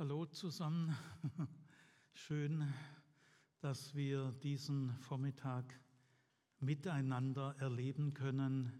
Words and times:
Hallo 0.00 0.24
zusammen. 0.24 0.96
Schön, 2.14 2.72
dass 3.60 3.94
wir 3.94 4.32
diesen 4.42 4.94
Vormittag 4.94 5.78
miteinander 6.58 7.54
erleben 7.58 8.14
können. 8.14 8.72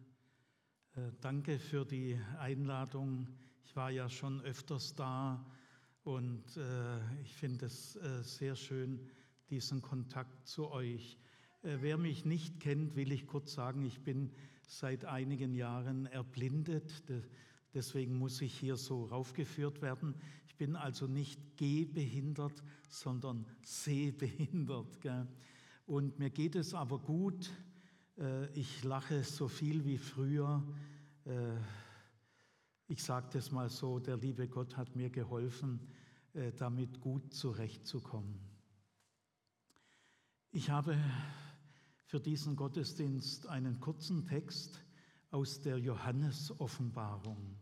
Äh, 0.96 1.12
danke 1.20 1.58
für 1.58 1.84
die 1.84 2.18
Einladung. 2.38 3.28
Ich 3.62 3.76
war 3.76 3.90
ja 3.90 4.08
schon 4.08 4.40
öfters 4.40 4.94
da 4.94 5.44
und 6.04 6.56
äh, 6.56 7.20
ich 7.20 7.34
finde 7.34 7.66
es 7.66 7.96
äh, 7.96 8.22
sehr 8.22 8.56
schön, 8.56 9.06
diesen 9.50 9.82
Kontakt 9.82 10.48
zu 10.48 10.70
euch. 10.70 11.18
Wer 11.60 11.98
mich 11.98 12.24
nicht 12.24 12.60
kennt, 12.60 12.96
will 12.96 13.12
ich 13.12 13.26
kurz 13.26 13.52
sagen, 13.52 13.84
ich 13.84 14.00
bin 14.00 14.32
seit 14.66 15.04
einigen 15.04 15.52
Jahren 15.52 16.06
erblindet. 16.06 17.04
Deswegen 17.72 18.18
muss 18.18 18.40
ich 18.40 18.58
hier 18.58 18.76
so 18.76 19.04
raufgeführt 19.04 19.80
werden. 19.80 20.14
Ich 20.46 20.56
bin 20.56 20.76
also 20.76 21.06
nicht 21.06 21.56
gehbehindert, 21.56 22.62
sondern 22.88 23.46
sehbehindert. 23.62 25.00
Gell? 25.00 25.28
Und 25.86 26.18
mir 26.18 26.30
geht 26.30 26.56
es 26.56 26.74
aber 26.74 26.98
gut. 26.98 27.50
Äh, 28.18 28.50
ich 28.58 28.82
lache 28.84 29.22
so 29.22 29.48
viel 29.48 29.84
wie 29.84 29.98
früher. 29.98 30.66
Äh, 31.24 31.56
ich 32.88 33.04
sage 33.04 33.28
das 33.32 33.52
mal 33.52 33.68
so, 33.70 34.00
der 34.00 34.16
liebe 34.16 34.48
Gott 34.48 34.76
hat 34.76 34.96
mir 34.96 35.10
geholfen, 35.10 35.80
äh, 36.32 36.52
damit 36.52 37.00
gut 37.00 37.32
zurechtzukommen. 37.32 38.40
Ich 40.50 40.70
habe 40.70 40.98
für 42.06 42.18
diesen 42.18 42.56
Gottesdienst 42.56 43.46
einen 43.46 43.78
kurzen 43.78 44.26
Text 44.26 44.84
aus 45.30 45.60
der 45.60 45.78
Johannesoffenbarung. 45.78 47.59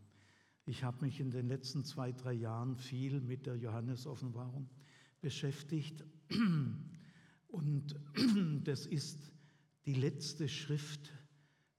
Ich 0.69 0.83
habe 0.83 1.03
mich 1.03 1.19
in 1.19 1.31
den 1.31 1.47
letzten 1.47 1.83
zwei, 1.83 2.11
drei 2.11 2.33
Jahren 2.33 2.77
viel 2.77 3.21
mit 3.21 3.47
der 3.47 3.55
Johannesoffenbarung 3.55 4.69
beschäftigt 5.19 6.05
und 7.47 7.99
das 8.65 8.85
ist 8.85 9.31
die 9.87 9.95
letzte 9.95 10.47
Schrift 10.47 11.11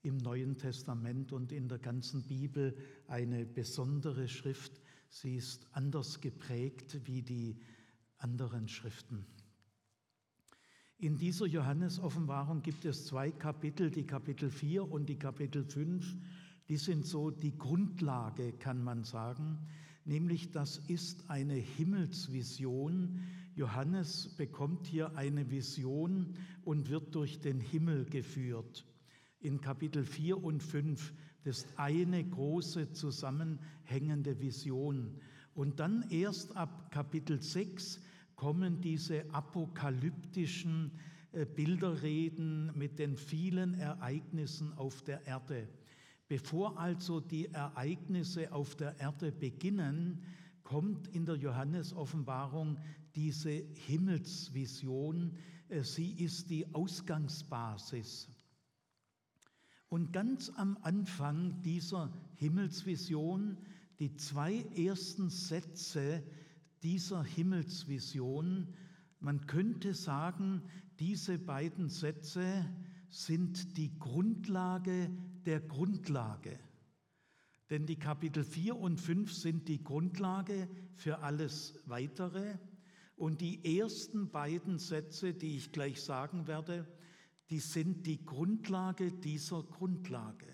im 0.02 0.16
Neuen 0.16 0.58
Testament 0.58 1.30
und 1.30 1.52
in 1.52 1.68
der 1.68 1.78
ganzen 1.78 2.26
Bibel 2.26 2.76
eine 3.06 3.46
besondere 3.46 4.26
Schrift. 4.26 4.72
Sie 5.08 5.36
ist 5.36 5.68
anders 5.70 6.20
geprägt 6.20 6.98
wie 7.04 7.22
die 7.22 7.60
anderen 8.16 8.66
Schriften. 8.66 9.24
In 10.98 11.16
dieser 11.16 11.46
Johannes-Offenbarung 11.46 12.60
gibt 12.62 12.84
es 12.84 13.06
zwei 13.06 13.30
Kapitel, 13.30 13.92
die 13.92 14.04
Kapitel 14.04 14.50
4 14.50 14.90
und 14.90 15.08
die 15.08 15.16
Kapitel 15.16 15.64
5. 15.64 16.16
Die 16.70 16.76
sind 16.76 17.04
so 17.04 17.32
die 17.32 17.58
Grundlage, 17.58 18.52
kann 18.52 18.80
man 18.80 19.02
sagen, 19.02 19.58
nämlich 20.04 20.52
das 20.52 20.78
ist 20.78 21.28
eine 21.28 21.54
Himmelsvision. 21.54 23.24
Johannes 23.56 24.36
bekommt 24.36 24.86
hier 24.86 25.16
eine 25.16 25.50
Vision 25.50 26.36
und 26.62 26.88
wird 26.88 27.12
durch 27.16 27.40
den 27.40 27.58
Himmel 27.58 28.04
geführt. 28.04 28.86
In 29.40 29.60
Kapitel 29.60 30.04
4 30.04 30.44
und 30.44 30.62
5, 30.62 31.12
das 31.42 31.64
ist 31.64 31.76
eine 31.76 32.24
große 32.24 32.92
zusammenhängende 32.92 34.40
Vision. 34.40 35.20
Und 35.54 35.80
dann 35.80 36.08
erst 36.10 36.56
ab 36.56 36.92
Kapitel 36.92 37.42
6 37.42 38.00
kommen 38.36 38.80
diese 38.80 39.28
apokalyptischen 39.34 40.92
äh, 41.32 41.46
Bilderreden 41.46 42.70
mit 42.78 43.00
den 43.00 43.16
vielen 43.16 43.74
Ereignissen 43.74 44.72
auf 44.74 45.02
der 45.02 45.26
Erde. 45.26 45.66
Bevor 46.30 46.78
also 46.78 47.18
die 47.18 47.48
Ereignisse 47.48 48.52
auf 48.52 48.76
der 48.76 48.96
Erde 49.00 49.32
beginnen, 49.32 50.22
kommt 50.62 51.08
in 51.08 51.26
der 51.26 51.34
Johannesoffenbarung 51.34 52.78
diese 53.16 53.50
Himmelsvision. 53.50 55.36
Äh, 55.68 55.82
sie 55.82 56.12
ist 56.12 56.48
die 56.48 56.72
Ausgangsbasis. 56.72 58.28
Und 59.88 60.12
ganz 60.12 60.50
am 60.50 60.78
Anfang 60.82 61.60
dieser 61.62 62.12
Himmelsvision, 62.36 63.58
die 63.98 64.14
zwei 64.14 64.60
ersten 64.76 65.30
Sätze 65.30 66.22
dieser 66.84 67.24
Himmelsvision. 67.24 68.72
Man 69.18 69.48
könnte 69.48 69.94
sagen, 69.94 70.62
diese 71.00 71.40
beiden 71.40 71.88
Sätze 71.88 72.66
sind 73.10 73.76
die 73.76 73.98
Grundlage 73.98 75.10
der 75.44 75.60
Grundlage. 75.60 76.58
Denn 77.68 77.86
die 77.86 77.98
Kapitel 77.98 78.44
4 78.44 78.76
und 78.76 79.00
5 79.00 79.32
sind 79.32 79.68
die 79.68 79.82
Grundlage 79.82 80.68
für 80.96 81.20
alles 81.20 81.74
Weitere. 81.86 82.58
Und 83.16 83.40
die 83.40 83.78
ersten 83.78 84.30
beiden 84.30 84.78
Sätze, 84.78 85.34
die 85.34 85.56
ich 85.56 85.72
gleich 85.72 86.00
sagen 86.00 86.46
werde, 86.46 86.86
die 87.50 87.60
sind 87.60 88.06
die 88.06 88.24
Grundlage 88.24 89.12
dieser 89.12 89.62
Grundlage. 89.62 90.46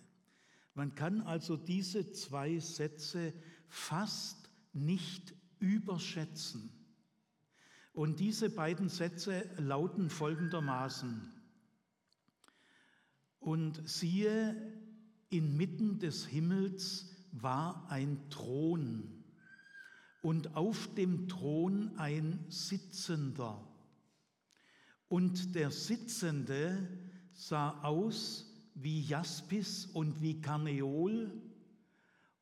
Man 0.75 0.95
kann 0.95 1.23
also 1.23 1.57
diese 1.57 2.13
zwei 2.13 2.59
Sätze 2.59 3.33
fast 3.69 4.51
nicht 4.73 5.35
überschätzen. 5.59 6.71
Und 7.93 8.21
diese 8.21 8.51
beiden 8.51 8.91
Sätze 8.91 9.49
lauten 9.57 10.11
folgendermaßen. 10.11 11.36
Und 13.47 13.89
siehe, 13.89 14.57
inmitten 15.31 16.01
des 16.01 16.27
Himmels 16.27 17.15
war 17.31 17.89
ein 17.89 18.29
Thron 18.29 19.23
und 20.21 20.57
auf 20.57 20.93
dem 20.97 21.29
Thron 21.29 21.97
ein 21.97 22.45
Sitzender. 22.49 23.65
Und 25.07 25.55
der 25.55 25.71
Sitzende 25.71 26.89
sah 27.35 27.85
aus 27.85 28.53
wie 28.75 29.01
Jaspis 29.01 29.87
und 29.87 30.21
wie 30.21 30.41
Karneol 30.41 31.31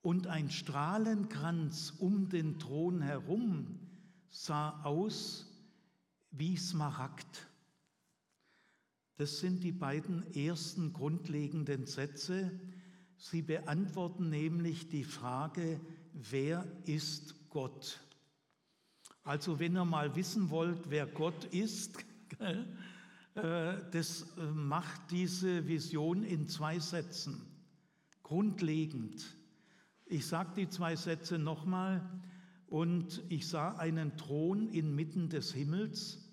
und 0.01 0.27
ein 0.27 0.49
Strahlenkranz 0.49 1.93
um 1.99 2.31
den 2.31 2.59
Thron 2.59 3.03
herum 3.03 3.79
sah 4.31 4.83
aus 4.85 5.55
wie 6.31 6.57
Smaragd. 6.57 7.47
Das 9.17 9.39
sind 9.39 9.63
die 9.63 9.71
beiden 9.71 10.35
ersten 10.35 10.93
grundlegenden 10.93 11.87
Sätze. 11.87 12.51
Sie 13.17 13.43
beantworten 13.43 14.29
nämlich 14.29 14.89
die 14.89 15.05
Frage, 15.05 15.81
wer 16.13 16.67
ist 16.85 17.49
Gott? 17.49 18.01
Also 19.23 19.61
wenn 19.61 19.77
ihr 19.77 19.85
mal 19.85 20.17
wissen 20.17 20.51
wollt, 20.51 20.91
wer 20.91 21.07
Gott 21.07 21.45
ist, 21.45 21.97
äh, 22.41 23.77
das 23.93 24.27
äh, 24.37 24.43
macht 24.53 25.13
diese 25.13 25.69
Vision 25.69 26.25
in 26.25 26.49
zwei 26.49 26.81
Sätzen. 26.81 27.41
Grundlegend. 28.25 29.25
Ich 30.07 30.27
sage 30.27 30.55
die 30.57 30.69
zwei 30.69 30.97
Sätze 30.97 31.39
nochmal. 31.39 32.21
Und 32.67 33.23
ich 33.29 33.47
sah 33.47 33.77
einen 33.77 34.17
Thron 34.17 34.69
inmitten 34.71 35.29
des 35.29 35.53
Himmels 35.53 36.24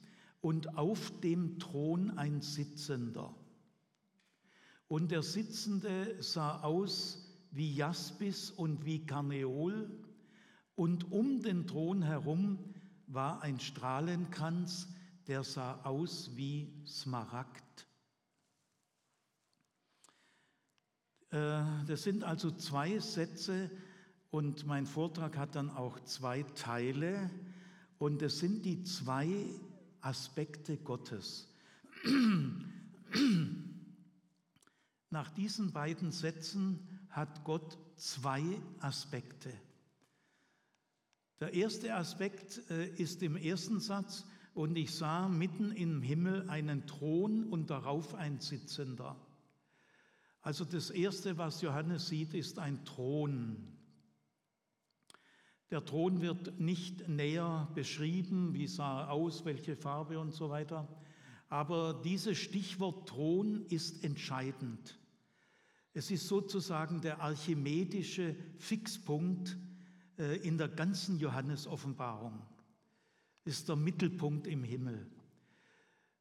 und 0.42 0.78
auf 0.78 1.12
dem 1.22 1.60
Thron 1.60 2.18
ein 2.18 2.42
Sitzender. 2.42 3.36
Und 4.88 5.12
der 5.12 5.24
Sitzende 5.24 6.22
sah 6.22 6.62
aus 6.62 7.30
wie 7.52 7.74
Jaspis 7.74 8.52
und 8.52 8.86
wie 8.86 9.06
Karneol, 9.06 9.90
und 10.76 11.12
um 11.12 11.42
den 11.42 11.68
Thron 11.68 12.02
herum 12.02 12.58
war 13.06 13.42
ein 13.44 13.60
Strahlenkranz, 13.60 14.88
der 15.28 15.44
sah 15.44 15.82
aus 15.84 16.36
wie 16.36 16.74
Smaragd. 16.88 17.88
Äh, 21.30 21.64
das 21.86 22.04
sind 22.04 22.24
also 22.24 22.52
zwei 22.52 23.00
Sätze 23.00 23.70
und 24.32 24.66
mein 24.66 24.86
Vortrag 24.86 25.38
hat 25.38 25.56
dann 25.56 25.70
auch 25.70 26.00
zwei 26.06 26.44
Teile 26.56 27.30
und 28.00 28.22
es 28.22 28.40
sind 28.40 28.66
die 28.66 28.84
zwei 28.84 29.46
Aspekte 30.02 30.78
Gottes. 30.78 31.48
Nach 35.10 35.30
diesen 35.32 35.72
beiden 35.74 36.12
Sätzen 36.12 36.88
hat 37.10 37.44
Gott 37.44 37.78
zwei 37.98 38.44
Aspekte. 38.80 39.54
Der 41.40 41.54
erste 41.54 41.96
Aspekt 41.96 42.62
äh, 42.70 42.88
ist 42.96 43.24
im 43.24 43.36
ersten 43.36 43.80
Satz, 43.80 44.26
und 44.54 44.76
ich 44.76 44.94
sah 44.94 45.30
mitten 45.30 45.72
im 45.72 46.02
Himmel 46.02 46.50
einen 46.50 46.86
Thron 46.86 47.46
und 47.46 47.70
darauf 47.70 48.16
ein 48.16 48.40
Sitzender. 48.40 49.16
Also 50.42 50.66
das 50.66 50.90
Erste, 50.90 51.38
was 51.38 51.62
Johannes 51.62 52.08
sieht, 52.08 52.34
ist 52.34 52.60
ein 52.60 52.84
Thron. 52.84 53.78
Der 55.72 55.86
Thron 55.86 56.22
wird 56.22 56.60
nicht 56.60 57.08
näher 57.08 57.70
beschrieben, 57.74 58.54
wie 58.54 58.68
sah 58.68 59.04
er 59.04 59.12
aus, 59.12 59.46
welche 59.46 59.78
Farbe 59.78 60.20
und 60.20 60.34
so 60.34 60.50
weiter. 60.50 60.88
Aber 61.48 62.02
dieses 62.04 62.38
Stichwort 62.38 63.08
Thron 63.08 63.66
ist 63.70 64.04
entscheidend. 64.04 65.00
Es 65.94 66.12
ist 66.12 66.28
sozusagen 66.28 67.02
der 67.02 67.22
archimedische 67.22 68.36
Fixpunkt, 68.58 69.58
äh, 70.18 70.38
in 70.38 70.58
der 70.58 70.68
ganzen 70.68 71.18
Johannes-Offenbarung. 71.20 72.42
Ist 73.46 73.70
der 73.70 73.76
Mittelpunkt 73.76 74.48
im 74.48 74.64
Himmel. 74.64 75.08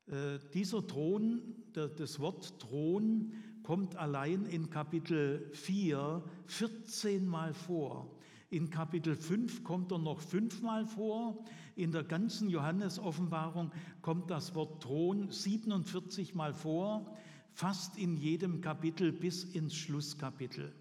Äh, 0.07 0.39
dieser 0.55 0.87
Thron, 0.87 1.43
das 1.73 2.19
Wort 2.19 2.59
Thron, 2.61 3.33
kommt 3.63 3.97
allein 3.97 4.47
in 4.47 4.71
Kapitel 4.71 5.51
4 5.53 6.25
14 6.47 7.27
Mal 7.27 7.53
vor. 7.53 8.17
In 8.51 8.69
Kapitel 8.69 9.15
5 9.15 9.63
kommt 9.63 9.93
er 9.93 9.99
noch 9.99 10.21
fünfmal 10.21 10.85
vor. 10.85 11.45
In 11.77 11.93
der 11.93 12.03
ganzen 12.03 12.51
Johannes-Offenbarung 12.51 13.71
kommt 14.03 14.29
das 14.29 14.57
Wort 14.57 14.83
Thron 14.83 15.31
47 15.31 16.35
Mal 16.35 16.53
vor, 16.53 17.17
fast 17.53 17.97
in 17.97 18.17
jedem 18.17 18.61
Kapitel 18.61 19.13
bis 19.13 19.45
ins 19.45 19.77
Schlusskapitel. 19.77 20.75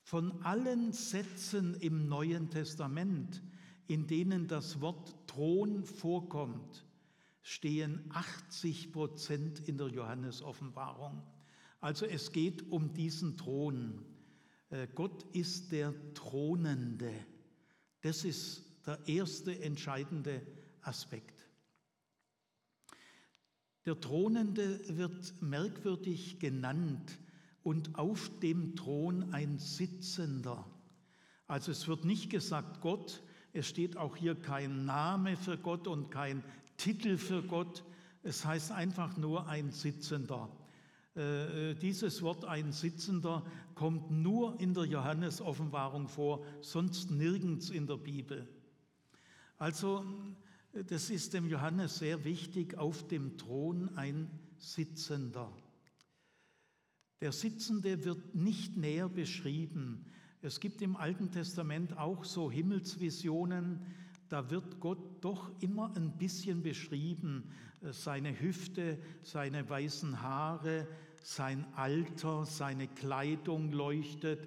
Von 0.00 0.40
allen 0.42 0.92
Sätzen 0.92 1.74
im 1.80 2.08
Neuen 2.08 2.48
Testament, 2.48 3.42
in 3.88 4.06
denen 4.06 4.48
das 4.48 4.80
Wort 4.80 5.14
Thron 5.26 5.84
vorkommt, 5.84 6.86
stehen 7.42 8.10
80 8.10 8.90
Prozent 8.90 9.60
in 9.68 9.76
der 9.76 9.88
Johannes-Offenbarung. 9.88 11.22
Also 11.82 12.06
es 12.06 12.32
geht 12.32 12.70
um 12.72 12.94
diesen 12.94 13.36
Thron. 13.36 14.02
Äh, 14.76 14.88
Gott 14.94 15.24
ist 15.32 15.72
der 15.72 15.94
Thronende. 16.14 17.12
Das 18.02 18.24
ist 18.24 18.64
der 18.86 18.98
erste 19.06 19.58
entscheidende 19.60 20.42
Aspekt. 20.82 21.48
Der 23.84 23.98
Thronende 24.00 24.80
wird 24.96 25.40
merkwürdig 25.40 26.38
genannt 26.40 27.18
und 27.62 27.98
auf 27.98 28.30
dem 28.40 28.76
Thron 28.76 29.32
ein 29.32 29.58
Sitzender. 29.58 30.66
Also 31.46 31.70
es 31.70 31.86
wird 31.86 32.04
nicht 32.04 32.30
gesagt 32.30 32.80
Gott, 32.80 33.22
es 33.52 33.68
steht 33.68 33.96
auch 33.96 34.16
hier 34.16 34.34
kein 34.34 34.84
Name 34.84 35.36
für 35.36 35.56
Gott 35.56 35.86
und 35.86 36.10
kein 36.10 36.42
Titel 36.76 37.16
für 37.16 37.42
Gott, 37.42 37.84
es 38.22 38.44
heißt 38.44 38.72
einfach 38.72 39.16
nur 39.16 39.48
ein 39.48 39.70
Sitzender. 39.70 40.50
Äh, 41.16 41.70
äh, 41.70 41.74
dieses 41.74 42.20
Wort 42.20 42.44
ein 42.44 42.72
Sitzender 42.72 43.42
kommt 43.74 44.10
nur 44.10 44.60
in 44.60 44.74
der 44.74 44.84
Johannes-Offenbarung 44.84 46.08
vor, 46.08 46.44
sonst 46.60 47.10
nirgends 47.10 47.70
in 47.70 47.86
der 47.86 47.96
Bibel. 47.96 48.46
Also 49.56 50.04
das 50.88 51.08
ist 51.08 51.32
dem 51.32 51.48
Johannes 51.48 51.98
sehr 51.98 52.24
wichtig, 52.24 52.76
auf 52.76 53.08
dem 53.08 53.38
Thron 53.38 53.96
ein 53.96 54.30
Sitzender. 54.58 55.50
Der 57.22 57.32
Sitzende 57.32 58.04
wird 58.04 58.34
nicht 58.34 58.76
näher 58.76 59.08
beschrieben. 59.08 60.04
Es 60.42 60.60
gibt 60.60 60.82
im 60.82 60.96
Alten 60.96 61.30
Testament 61.30 61.96
auch 61.96 62.24
so 62.24 62.50
Himmelsvisionen, 62.50 63.80
da 64.28 64.50
wird 64.50 64.80
Gott 64.80 65.24
doch 65.24 65.50
immer 65.60 65.94
ein 65.96 66.18
bisschen 66.18 66.62
beschrieben. 66.62 67.44
Seine 67.90 68.38
Hüfte, 68.38 68.98
seine 69.22 69.68
weißen 69.68 70.20
Haare, 70.20 70.88
sein 71.26 71.66
Alter, 71.74 72.46
seine 72.46 72.86
Kleidung 72.86 73.72
leuchtet, 73.72 74.46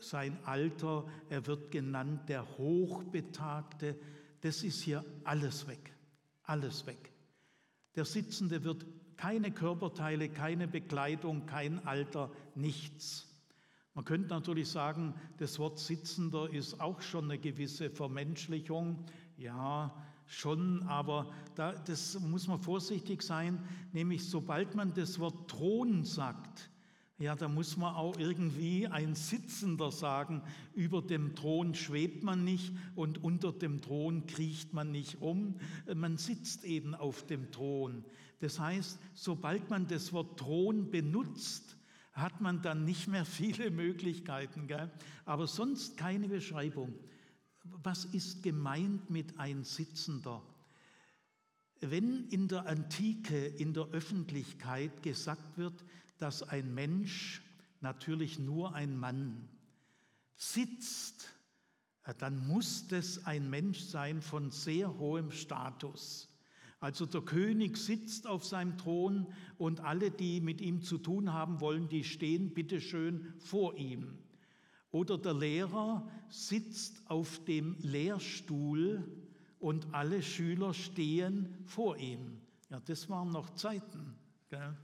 sein 0.00 0.36
Alter, 0.44 1.06
er 1.30 1.46
wird 1.46 1.70
genannt 1.70 2.28
der 2.28 2.58
Hochbetagte, 2.58 3.96
das 4.40 4.64
ist 4.64 4.82
hier 4.82 5.04
alles 5.22 5.68
weg, 5.68 5.94
alles 6.42 6.84
weg. 6.84 7.12
Der 7.94 8.04
Sitzende 8.04 8.64
wird 8.64 8.84
keine 9.16 9.52
Körperteile, 9.52 10.28
keine 10.28 10.66
Bekleidung, 10.66 11.46
kein 11.46 11.86
Alter, 11.86 12.32
nichts. 12.56 13.28
Man 13.94 14.04
könnte 14.04 14.30
natürlich 14.30 14.68
sagen, 14.68 15.14
das 15.38 15.60
Wort 15.60 15.78
Sitzender 15.78 16.52
ist 16.52 16.80
auch 16.80 17.02
schon 17.02 17.26
eine 17.26 17.38
gewisse 17.38 17.88
Vermenschlichung. 17.88 19.06
Ja, 19.38 19.94
schon, 20.26 20.82
aber 20.84 21.32
da, 21.54 21.72
das 21.72 22.18
muss 22.20 22.48
man 22.48 22.58
vorsichtig 22.58 23.22
sein, 23.22 23.58
nämlich 23.92 24.28
sobald 24.28 24.74
man 24.74 24.92
das 24.94 25.18
Wort 25.18 25.50
Thron 25.50 26.04
sagt, 26.04 26.70
ja, 27.18 27.34
da 27.34 27.48
muss 27.48 27.78
man 27.78 27.94
auch 27.94 28.18
irgendwie 28.18 28.86
ein 28.88 29.14
Sitzender 29.14 29.90
sagen. 29.90 30.42
Über 30.74 31.00
dem 31.00 31.34
Thron 31.34 31.74
schwebt 31.74 32.22
man 32.22 32.44
nicht 32.44 32.74
und 32.94 33.24
unter 33.24 33.52
dem 33.52 33.80
Thron 33.80 34.26
kriecht 34.26 34.74
man 34.74 34.92
nicht 34.92 35.22
um. 35.22 35.56
Man 35.94 36.18
sitzt 36.18 36.64
eben 36.64 36.94
auf 36.94 37.24
dem 37.26 37.50
Thron. 37.52 38.04
Das 38.40 38.60
heißt, 38.60 38.98
sobald 39.14 39.70
man 39.70 39.86
das 39.86 40.12
Wort 40.12 40.38
Thron 40.38 40.90
benutzt, 40.90 41.78
hat 42.12 42.42
man 42.42 42.60
dann 42.60 42.84
nicht 42.84 43.08
mehr 43.08 43.24
viele 43.24 43.70
Möglichkeiten. 43.70 44.66
Gell? 44.66 44.90
Aber 45.24 45.46
sonst 45.46 45.96
keine 45.96 46.28
Beschreibung 46.28 46.92
was 47.82 48.04
ist 48.04 48.42
gemeint 48.42 49.10
mit 49.10 49.38
ein 49.38 49.64
Sitzender? 49.64 50.42
Wenn 51.80 52.28
in 52.28 52.48
der 52.48 52.66
Antike, 52.66 53.46
in 53.46 53.74
der 53.74 53.88
Öffentlichkeit 53.88 55.02
gesagt 55.02 55.58
wird, 55.58 55.84
dass 56.18 56.42
ein 56.42 56.74
Mensch, 56.74 57.42
natürlich 57.80 58.38
nur 58.38 58.74
ein 58.74 58.96
Mann, 58.96 59.48
sitzt, 60.36 61.28
dann 62.18 62.46
muss 62.46 62.86
das 62.88 63.26
ein 63.26 63.50
Mensch 63.50 63.80
sein 63.80 64.22
von 64.22 64.50
sehr 64.50 64.96
hohem 64.98 65.30
Status. 65.30 66.28
Also 66.78 67.06
der 67.06 67.22
König 67.22 67.76
sitzt 67.76 68.26
auf 68.26 68.44
seinem 68.44 68.76
Thron 68.78 69.32
und 69.58 69.80
alle, 69.80 70.10
die 70.10 70.40
mit 70.40 70.60
ihm 70.60 70.82
zu 70.82 70.98
tun 70.98 71.32
haben 71.32 71.60
wollen, 71.60 71.88
die 71.88 72.04
stehen 72.04 72.54
bitteschön 72.54 73.34
vor 73.38 73.76
ihm. 73.76 74.18
Oder 74.96 75.18
der 75.18 75.34
Lehrer 75.34 76.08
sitzt 76.30 77.02
auf 77.10 77.44
dem 77.44 77.76
Lehrstuhl 77.80 79.06
und 79.58 79.92
alle 79.92 80.22
Schüler 80.22 80.72
stehen 80.72 81.54
vor 81.66 81.98
ihm. 81.98 82.40
Ja, 82.70 82.80
das 82.80 83.10
waren 83.10 83.30
noch 83.30 83.50
Zeiten. 83.56 84.14
Gell? 84.48 84.74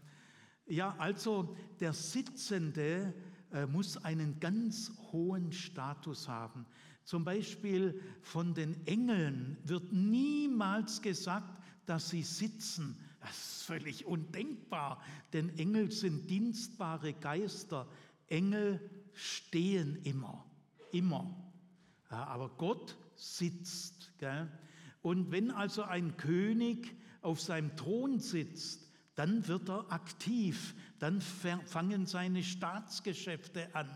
Ja, 0.66 0.94
also 0.98 1.56
der 1.80 1.94
Sitzende 1.94 3.14
äh, 3.52 3.64
muss 3.64 3.96
einen 4.04 4.38
ganz 4.38 4.92
hohen 5.12 5.50
Status 5.50 6.28
haben. 6.28 6.66
Zum 7.04 7.24
Beispiel 7.24 7.98
von 8.20 8.52
den 8.52 8.86
Engeln 8.86 9.56
wird 9.64 9.94
niemals 9.94 11.00
gesagt, 11.00 11.58
dass 11.86 12.10
sie 12.10 12.22
sitzen. 12.22 12.98
Das 13.18 13.30
ist 13.30 13.62
völlig 13.62 14.04
undenkbar, 14.04 15.00
denn 15.32 15.56
Engel 15.56 15.90
sind 15.90 16.28
dienstbare 16.28 17.14
Geister. 17.14 17.88
Engel 18.28 18.78
stehen 19.14 19.96
immer, 20.04 20.44
immer. 20.90 21.34
Aber 22.08 22.50
Gott 22.50 22.96
sitzt. 23.16 24.12
Gell? 24.18 24.48
Und 25.02 25.30
wenn 25.30 25.50
also 25.50 25.82
ein 25.82 26.16
König 26.16 26.94
auf 27.22 27.40
seinem 27.40 27.74
Thron 27.76 28.18
sitzt, 28.18 28.88
dann 29.14 29.46
wird 29.46 29.68
er 29.68 29.90
aktiv, 29.92 30.74
dann 30.98 31.20
fangen 31.20 32.06
seine 32.06 32.42
Staatsgeschäfte 32.42 33.74
an. 33.74 33.88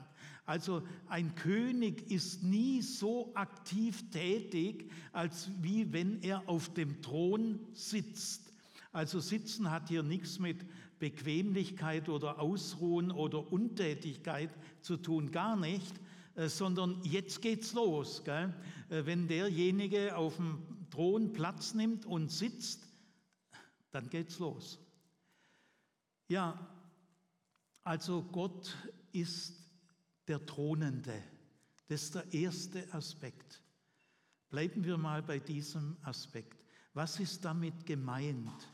Also 0.45 0.87
ein 1.09 1.35
König 1.35 2.11
ist 2.11 2.43
nie 2.43 2.83
so 2.83 3.33
aktiv 3.35 4.11
tätig, 4.11 4.91
als 5.13 5.51
wie 5.61 5.93
wenn 5.93 6.23
er 6.23 6.49
auf 6.49 6.73
dem 6.75 7.03
Thron 7.03 7.59
sitzt. 7.73 8.53
Also 8.93 9.21
sitzen 9.21 9.71
hat 9.71 9.89
hier 9.89 10.03
nichts 10.03 10.39
mit 10.39 10.65
Bequemlichkeit 10.99 12.09
oder 12.09 12.41
Ausruhen 12.41 13.11
oder 13.11 13.53
Untätigkeit 13.53 14.51
zu 14.81 14.97
tun, 14.97 15.31
gar 15.31 15.57
nicht, 15.57 15.95
äh, 16.35 16.49
sondern 16.49 17.01
jetzt 17.03 17.43
geht's 17.43 17.73
los. 17.73 18.25
Gell? 18.25 18.55
Äh, 18.89 19.05
wenn 19.07 19.29
derjenige 19.29 20.17
auf 20.17 20.37
dem 20.37 20.63
Thron 20.91 21.33
Platz 21.33 21.75
nimmt 21.75 22.07
und 22.07 22.31
sitzt, 22.31 22.87
dann 23.91 24.09
geht's 24.09 24.39
los. 24.39 24.79
Ja, 26.29 26.59
also 27.83 28.23
Gott 28.23 28.77
ist 29.13 29.55
der 30.27 30.45
Thronende. 30.45 31.23
Das 31.89 32.03
ist 32.03 32.15
der 32.15 32.33
erste 32.33 32.93
Aspekt. 32.93 33.63
Bleiben 34.49 34.85
wir 34.85 34.99
mal 34.99 35.23
bei 35.23 35.39
diesem 35.39 35.97
Aspekt. 36.03 36.65
Was 36.95 37.21
ist 37.21 37.45
damit 37.45 37.87
gemeint? 37.87 38.69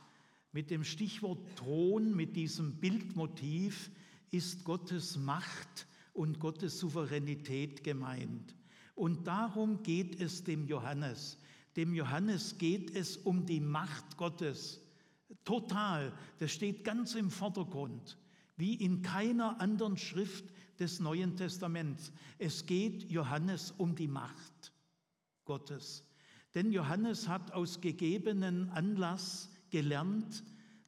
Mit 0.52 0.70
dem 0.70 0.84
Stichwort 0.84 1.56
Thron, 1.56 2.14
mit 2.14 2.36
diesem 2.36 2.76
Bildmotiv 2.76 3.90
ist 4.30 4.64
Gottes 4.64 5.16
Macht 5.16 5.86
und 6.12 6.40
Gottes 6.40 6.78
Souveränität 6.78 7.82
gemeint. 7.82 8.54
Und 8.94 9.26
darum 9.26 9.82
geht 9.82 10.20
es 10.20 10.44
dem 10.44 10.66
Johannes. 10.66 11.38
Dem 11.76 11.94
Johannes 11.94 12.58
geht 12.58 12.94
es 12.94 13.16
um 13.16 13.46
die 13.46 13.60
Macht 13.60 14.18
Gottes. 14.18 14.82
Total, 15.44 16.12
das 16.38 16.52
steht 16.52 16.84
ganz 16.84 17.14
im 17.14 17.30
Vordergrund, 17.30 18.18
wie 18.58 18.74
in 18.74 19.00
keiner 19.00 19.58
anderen 19.58 19.96
Schrift 19.96 20.44
des 20.78 21.00
Neuen 21.00 21.34
Testaments. 21.36 22.12
Es 22.38 22.66
geht 22.66 23.10
Johannes 23.10 23.72
um 23.78 23.94
die 23.94 24.08
Macht 24.08 24.72
Gottes. 25.46 26.04
Denn 26.54 26.70
Johannes 26.72 27.26
hat 27.26 27.52
aus 27.52 27.80
gegebenen 27.80 28.68
Anlass 28.68 29.48
gelernt, 29.72 30.44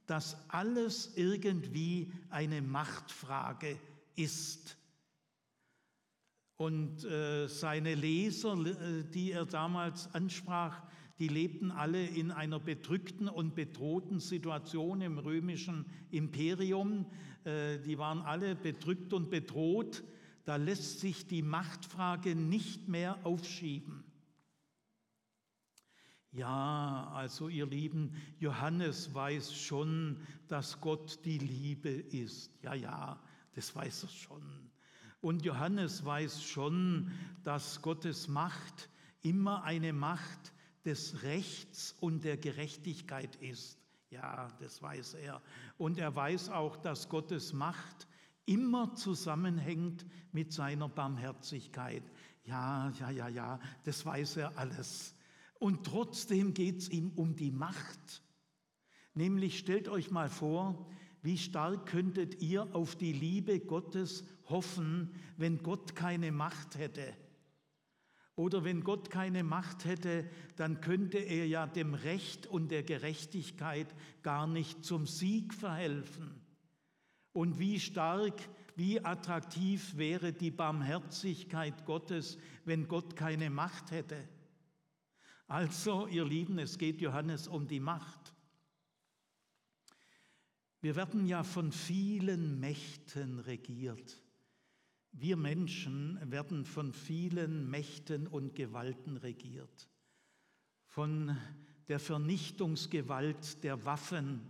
dass 0.06 0.36
alles 0.50 1.16
irgendwie 1.16 2.12
eine 2.30 2.62
Machtfrage 2.62 3.76
ist. 4.14 4.76
Und 6.56 7.04
äh, 7.04 7.48
seine 7.48 7.96
Leser, 7.96 8.54
äh, 8.54 9.02
die 9.12 9.32
er 9.32 9.46
damals 9.46 10.14
ansprach, 10.14 10.82
die 11.18 11.28
lebten 11.28 11.70
alle 11.70 12.04
in 12.06 12.30
einer 12.30 12.60
bedrückten 12.60 13.28
und 13.28 13.54
bedrohten 13.54 14.20
Situation 14.20 15.00
im 15.00 15.18
römischen 15.18 15.86
Imperium. 16.10 17.06
Äh, 17.44 17.78
die 17.78 17.98
waren 17.98 18.20
alle 18.20 18.54
bedrückt 18.54 19.12
und 19.12 19.30
bedroht. 19.30 20.04
Da 20.44 20.56
lässt 20.56 21.00
sich 21.00 21.26
die 21.26 21.42
Machtfrage 21.42 22.36
nicht 22.36 22.88
mehr 22.88 23.18
aufschieben. 23.24 24.03
Ja, 26.34 27.12
also 27.14 27.48
ihr 27.48 27.66
Lieben, 27.66 28.12
Johannes 28.40 29.14
weiß 29.14 29.54
schon, 29.54 30.18
dass 30.48 30.80
Gott 30.80 31.24
die 31.24 31.38
Liebe 31.38 31.88
ist. 31.88 32.50
Ja, 32.60 32.74
ja, 32.74 33.20
das 33.54 33.74
weiß 33.74 34.02
er 34.02 34.08
schon. 34.08 34.42
Und 35.20 35.44
Johannes 35.44 36.04
weiß 36.04 36.42
schon, 36.42 37.12
dass 37.44 37.80
Gottes 37.82 38.26
Macht 38.26 38.90
immer 39.22 39.62
eine 39.62 39.92
Macht 39.92 40.52
des 40.84 41.22
Rechts 41.22 41.94
und 42.00 42.24
der 42.24 42.36
Gerechtigkeit 42.36 43.36
ist. 43.36 43.78
Ja, 44.10 44.48
das 44.58 44.82
weiß 44.82 45.14
er. 45.14 45.40
Und 45.78 45.98
er 45.98 46.16
weiß 46.16 46.50
auch, 46.50 46.76
dass 46.76 47.08
Gottes 47.08 47.52
Macht 47.52 48.08
immer 48.44 48.92
zusammenhängt 48.96 50.04
mit 50.32 50.52
seiner 50.52 50.88
Barmherzigkeit. 50.88 52.02
Ja, 52.42 52.90
ja, 52.98 53.10
ja, 53.10 53.28
ja, 53.28 53.60
das 53.84 54.04
weiß 54.04 54.38
er 54.38 54.58
alles. 54.58 55.14
Und 55.58 55.84
trotzdem 55.84 56.54
geht 56.54 56.78
es 56.78 56.88
ihm 56.88 57.10
um 57.16 57.36
die 57.36 57.50
Macht. 57.50 58.22
Nämlich 59.14 59.58
stellt 59.58 59.88
euch 59.88 60.10
mal 60.10 60.28
vor, 60.28 60.86
wie 61.22 61.38
stark 61.38 61.86
könntet 61.86 62.42
ihr 62.42 62.74
auf 62.74 62.96
die 62.96 63.12
Liebe 63.12 63.60
Gottes 63.60 64.24
hoffen, 64.48 65.14
wenn 65.36 65.62
Gott 65.62 65.94
keine 65.96 66.32
Macht 66.32 66.76
hätte? 66.76 67.14
Oder 68.36 68.64
wenn 68.64 68.82
Gott 68.82 69.10
keine 69.10 69.44
Macht 69.44 69.84
hätte, 69.84 70.28
dann 70.56 70.80
könnte 70.80 71.18
er 71.18 71.46
ja 71.46 71.66
dem 71.66 71.94
Recht 71.94 72.46
und 72.46 72.70
der 72.70 72.82
Gerechtigkeit 72.82 73.94
gar 74.22 74.46
nicht 74.46 74.84
zum 74.84 75.06
Sieg 75.06 75.54
verhelfen. 75.54 76.34
Und 77.32 77.58
wie 77.58 77.78
stark, 77.78 78.34
wie 78.74 79.04
attraktiv 79.04 79.96
wäre 79.96 80.32
die 80.32 80.50
Barmherzigkeit 80.50 81.84
Gottes, 81.86 82.38
wenn 82.64 82.88
Gott 82.88 83.14
keine 83.14 83.50
Macht 83.50 83.92
hätte. 83.92 84.28
Also, 85.46 86.06
ihr 86.06 86.24
Lieben, 86.24 86.58
es 86.58 86.78
geht 86.78 87.00
Johannes 87.00 87.48
um 87.48 87.66
die 87.66 87.80
Macht. 87.80 88.34
Wir 90.80 90.96
werden 90.96 91.26
ja 91.26 91.42
von 91.42 91.70
vielen 91.70 92.60
Mächten 92.60 93.38
regiert. 93.38 94.22
Wir 95.12 95.36
Menschen 95.36 96.18
werden 96.30 96.64
von 96.64 96.92
vielen 96.92 97.70
Mächten 97.70 98.26
und 98.26 98.54
Gewalten 98.54 99.16
regiert. 99.16 99.88
Von 100.86 101.36
der 101.88 102.00
Vernichtungsgewalt 102.00 103.62
der 103.62 103.84
Waffen 103.84 104.40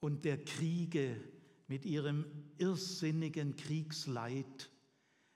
und 0.00 0.24
der 0.24 0.44
Kriege 0.44 1.20
mit 1.66 1.84
ihrem 1.84 2.24
irrsinnigen 2.58 3.56
Kriegsleid. 3.56 4.70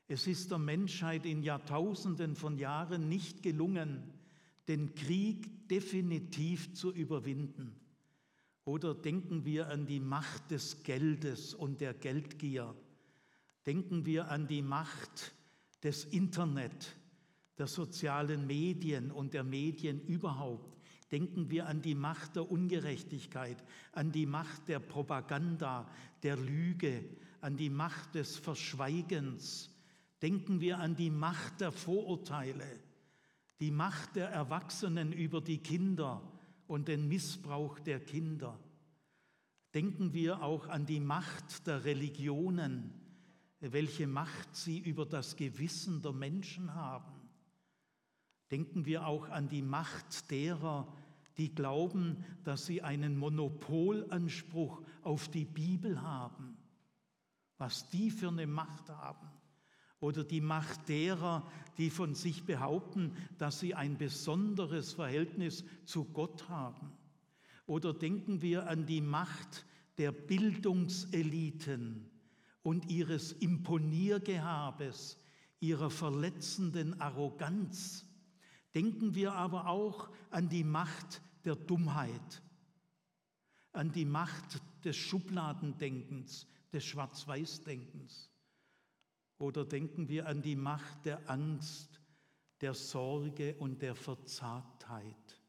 Es 0.07 0.27
ist 0.27 0.51
der 0.51 0.59
Menschheit 0.59 1.27
in 1.27 1.43
Jahrtausenden 1.43 2.35
von 2.35 2.57
Jahren 2.57 3.09
nicht 3.09 3.43
gelungen, 3.43 4.14
den 4.69 4.95
Krieg 4.95 5.69
definitiv 5.69 6.75
zu 6.75 6.93
überwinden. 6.93 7.75
Oder 8.65 8.95
denken 8.95 9.45
wir 9.45 9.69
an 9.69 9.87
die 9.87 10.01
Macht 10.01 10.51
des 10.51 10.83
Geldes 10.83 11.53
und 11.55 11.81
der 11.81 11.93
Geldgier 11.95 12.75
Denken 13.67 14.05
wir 14.05 14.31
an 14.31 14.47
die 14.47 14.63
Macht 14.63 15.35
des 15.83 16.05
Internet, 16.05 16.97
der 17.57 17.67
sozialen 17.67 18.47
Medien 18.47 19.11
und 19.11 19.33
der 19.33 19.45
Medien 19.45 20.01
überhaupt. 20.07 20.77
Denken 21.11 21.51
wir 21.51 21.67
an 21.67 21.81
die 21.81 21.95
Macht 21.95 22.37
der 22.37 22.51
Ungerechtigkeit, 22.51 23.63
an 23.93 24.13
die 24.13 24.27
Macht 24.27 24.69
der 24.69 24.81
Propaganda, 24.81 25.89
der 26.23 26.37
Lüge, 26.37 27.05
an 27.41 27.57
die 27.57 27.71
Macht 27.71 28.15
des 28.17 28.37
Verschweigens. 28.37 29.71
Denken 30.21 30.61
wir 30.61 30.79
an 30.79 30.97
die 30.97 31.11
Macht 31.11 31.61
der 31.61 31.73
Vorurteile, 31.73 32.81
die 33.61 33.71
Macht 33.71 34.17
der 34.17 34.29
Erwachsenen 34.29 35.13
über 35.13 35.41
die 35.41 35.59
Kinder 35.59 36.23
und 36.67 36.89
den 36.89 37.09
Missbrauch 37.09 37.79
der 37.79 38.01
Kinder. 38.01 38.59
Denken 39.75 40.13
wir 40.13 40.43
auch 40.43 40.69
an 40.69 40.87
die 40.87 41.01
Macht 41.01 41.67
der 41.67 41.85
Religionen, 41.85 42.93
welche 43.61 44.07
Macht 44.07 44.55
sie 44.55 44.79
über 44.79 45.07
das 45.07 45.37
Gewissen 45.37 46.03
der 46.03 46.13
Menschen 46.13 46.75
haben. 46.75 47.13
Denken 48.51 48.85
wir 48.85 49.07
auch 49.07 49.29
an 49.31 49.49
die 49.49 49.63
Macht 49.63 50.31
derer, 50.31 50.93
die 51.39 51.55
glauben, 51.55 52.25
dass 52.45 52.67
sie 52.67 52.83
einen 52.83 53.17
Monopolanspruch 53.17 54.83
auf 55.03 55.29
die 55.29 55.45
Bibel 55.45 56.01
haben, 56.03 56.57
was 57.59 57.89
die 57.89 58.11
für 58.11 58.29
eine 58.29 58.47
Macht 58.47 58.91
haben. 58.91 59.34
Oder 60.05 60.23
die 60.23 60.41
Macht 60.41 60.89
derer, 60.89 61.51
die 61.79 61.91
von 61.91 62.15
sich 62.15 62.45
behaupten, 62.45 63.17
dass 63.39 63.61
sie 63.61 63.75
ein 63.75 63.97
besonderes 63.97 64.93
Verhältnis 64.93 65.65
zu 65.85 66.05
Gott 66.05 66.49
haben. 66.49 66.93
Oder 67.67 67.95
denken 67.95 68.43
wir 68.43 68.69
an 68.69 68.87
die 68.87 69.01
Macht 69.01 69.65
der 69.99 70.13
Bildungseliten, 70.13 72.11
und 72.65 72.91
ihres 72.91 73.33
Imponiergehabes, 73.33 75.19
ihrer 75.61 75.91
verletzenden 75.91 77.01
Arroganz. 77.01 78.07
Denken 78.75 79.15
wir 79.15 79.35
aber 79.35 79.69
auch 79.69 80.11
an 80.31 80.49
die 80.49 80.65
Macht 80.65 81.21
der 81.45 81.55
Dummheit, 81.55 82.43
an 83.73 83.93
die 83.93 84.07
Macht 84.07 84.63
des 84.83 84.97
Schubladendenkens, 84.97 86.47
des 86.73 86.85
Schwarz-Weiß-Denkens. 86.85 88.31
Oder 89.39 89.65
denken 89.65 90.09
wir 90.09 90.27
an 90.27 90.43
die 90.43 90.57
Macht 90.57 91.05
der 91.05 91.29
Angst, 91.29 92.01
der 92.61 92.75
Sorge 92.75 93.57
und 93.57 93.83
der 93.83 93.95
Verzagtheit. 93.95 95.41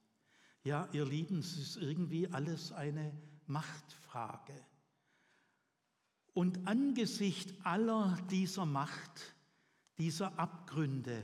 Ja, 0.63 0.89
ihr 0.91 1.05
Lieben, 1.05 1.39
es 1.39 1.57
ist 1.57 1.77
irgendwie 1.77 2.27
alles 2.27 2.71
eine 2.71 3.15
Machtfrage. 3.45 4.53
Und 6.33 6.67
angesichts 6.67 7.53
aller 7.63 8.17
dieser 8.29 8.65
Macht, 8.65 9.35
dieser 9.97 10.37
Abgründe, 10.39 11.23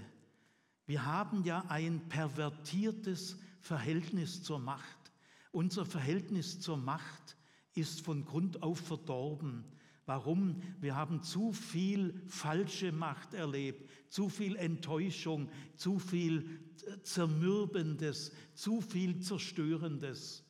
wir 0.86 1.06
haben 1.06 1.44
ja 1.44 1.66
ein 1.70 2.08
pervertiertes 2.10 3.38
Verhältnis 3.62 4.44
zur 4.44 4.60
Macht. 4.60 5.12
Unser 5.52 5.86
Verhältnis 5.86 6.60
zur 6.60 6.78
Macht 6.78 7.38
ist 7.74 8.02
von 8.02 8.26
Grund 8.26 8.62
auf 8.64 8.80
verdorben. 8.80 9.66
Warum? 10.06 10.62
Wir 10.80 10.96
haben 10.96 11.22
zu 11.22 11.52
viel 11.54 12.22
falsche 12.28 12.92
Macht 12.92 13.34
erlebt, 13.34 13.90
zu 14.10 14.30
viel 14.30 14.56
Enttäuschung, 14.56 15.50
zu 15.76 16.00
viel 16.00 16.60
Zermürbendes, 17.04 18.32
zu 18.54 18.82
viel 18.82 19.20
Zerstörendes. 19.20 20.44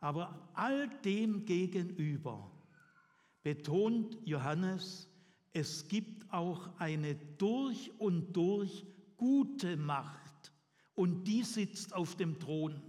Aber 0.00 0.50
all 0.54 0.88
dem 1.04 1.44
gegenüber 1.44 2.50
betont 3.42 4.18
Johannes, 4.24 5.08
es 5.52 5.86
gibt 5.88 6.30
auch 6.32 6.78
eine 6.78 7.14
durch 7.14 7.92
und 7.98 8.32
durch 8.32 8.84
gute 9.16 9.76
Macht 9.76 10.52
und 10.94 11.24
die 11.24 11.42
sitzt 11.42 11.94
auf 11.94 12.16
dem 12.16 12.38
Thron. 12.38 12.82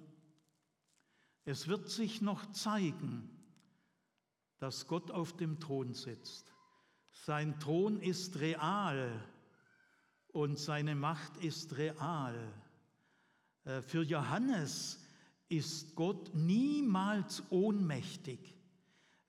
Es 1.44 1.68
wird 1.68 1.90
sich 1.90 2.22
noch 2.22 2.52
zeigen, 2.52 3.30
dass 4.66 4.88
Gott 4.88 5.12
auf 5.12 5.38
dem 5.38 5.60
Thron 5.60 5.94
sitzt. 5.94 6.52
Sein 7.12 7.60
Thron 7.60 8.02
ist 8.02 8.40
real 8.40 9.24
und 10.30 10.58
seine 10.58 10.96
Macht 10.96 11.38
ist 11.38 11.78
real. 11.78 12.52
Äh, 13.66 13.84
für 13.84 14.02
Johannes 14.02 15.00
ist 15.50 15.94
Gott 15.94 16.34
niemals 16.34 17.44
ohnmächtig. 17.52 18.40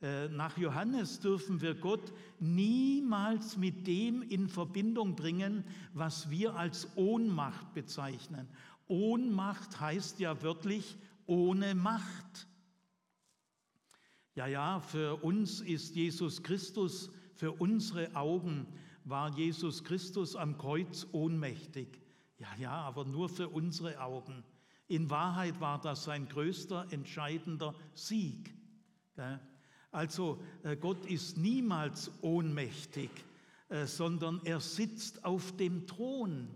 Äh, 0.00 0.28
nach 0.28 0.57
Johannes 0.57 1.21
dürfen 1.21 1.61
wir 1.61 1.75
Gott 1.75 2.14
niemals 2.40 3.59
mit 3.59 3.87
dem 3.87 4.23
in 4.23 4.49
Verbindung 4.49 5.16
bringen, 5.16 5.64
was 5.93 6.31
wir 6.31 6.57
als 6.57 6.88
Ohnmacht 6.97 7.75
bezeichnen. 7.75 8.49
Ohnmacht 8.88 9.81
heißt 9.81 10.19
ja 10.19 10.40
wörtlich 10.40 10.97
ohne 11.26 11.75
Macht. 11.75 12.49
Ja, 14.37 14.47
ja, 14.47 14.81
für 14.81 15.25
uns 15.25 15.62
ist 15.62 15.97
Jesus 15.97 16.43
Christus, 16.43 17.11
für 17.37 17.52
unsere 17.52 18.14
Augen 18.14 18.66
war 19.05 19.35
Jesus 19.35 19.83
Christus 19.83 20.37
am 20.37 20.59
Kreuz 20.59 21.07
ohnmächtig. 21.12 21.88
Ja, 22.38 22.49
ja, 22.59 22.73
aber 22.73 23.07
nur 23.07 23.31
für 23.31 23.49
unsere 23.49 23.99
Augen. 23.99 24.45
In 24.88 25.09
Wahrheit 25.09 25.59
war 25.62 25.81
das 25.81 26.05
sein 26.05 26.28
größter, 26.28 26.87
entscheidender 26.90 27.75
Sieg. 27.95 28.55
Also 29.90 30.38
äh, 30.64 30.76
Gott 30.76 31.07
ist 31.07 31.38
niemals 31.38 32.12
ohnmächtig, 32.21 33.09
äh, 33.71 33.87
sondern 33.87 34.43
er 34.45 34.61
sitzt 34.61 35.25
auf 35.25 35.57
dem 35.57 35.87
Thron. 35.87 36.49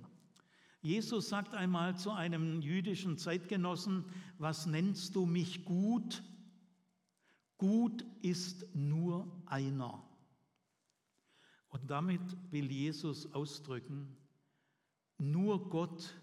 Jesus 0.82 1.30
sagt 1.30 1.54
einmal 1.54 1.96
zu 1.96 2.10
einem 2.10 2.60
jüdischen 2.60 3.16
Zeitgenossen, 3.16 4.04
was 4.36 4.66
nennst 4.66 5.16
du 5.16 5.24
mich 5.24 5.64
gut? 5.64 6.22
Gut 7.60 8.06
ist 8.22 8.74
nur 8.74 9.30
einer. 9.44 10.02
Und 11.68 11.90
damit 11.90 12.22
will 12.50 12.72
Jesus 12.72 13.30
ausdrücken, 13.34 14.16
nur 15.18 15.68
Gott 15.68 16.18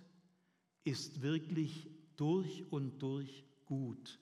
ist 0.84 1.22
wirklich 1.22 1.92
durch 2.16 2.66
und 2.72 3.04
durch 3.04 3.46
gut, 3.68 4.20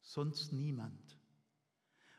sonst 0.00 0.52
niemand. 0.52 1.18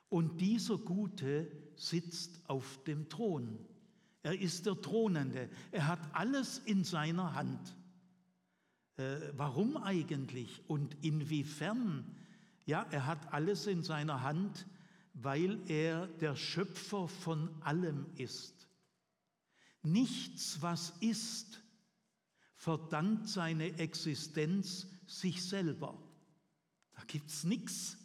Und 0.09 0.41
dieser 0.41 0.77
Gute 0.77 1.49
sitzt 1.77 2.49
auf 2.49 2.83
dem 2.83 3.07
Thron. 3.07 3.57
Er 4.23 4.37
ist 4.37 4.65
der 4.65 4.81
Thronende. 4.81 5.49
Er 5.71 5.87
hat 5.87 6.13
alles 6.13 6.57
in 6.59 6.83
seiner 6.83 7.33
Hand. 7.33 7.77
Äh, 8.97 9.31
warum 9.37 9.77
eigentlich 9.77 10.61
und 10.67 11.01
inwiefern? 11.01 12.13
Ja, 12.67 12.85
er 12.91 13.07
hat 13.07 13.33
alles 13.33 13.65
in 13.65 13.81
seiner 13.81 14.21
Hand, 14.21 14.67
weil 15.13 15.59
er 15.67 16.05
der 16.05 16.35
Schöpfer 16.35 17.07
von 17.07 17.49
allem 17.63 18.05
ist. 18.17 18.67
Nichts, 19.81 20.61
was 20.61 20.93
ist, 20.99 21.63
verdankt 22.55 23.27
seine 23.27 23.79
Existenz 23.79 24.87
sich 25.07 25.43
selber. 25.43 25.97
Da 26.91 27.03
gibt 27.07 27.29
es 27.29 27.43
nichts. 27.43 27.97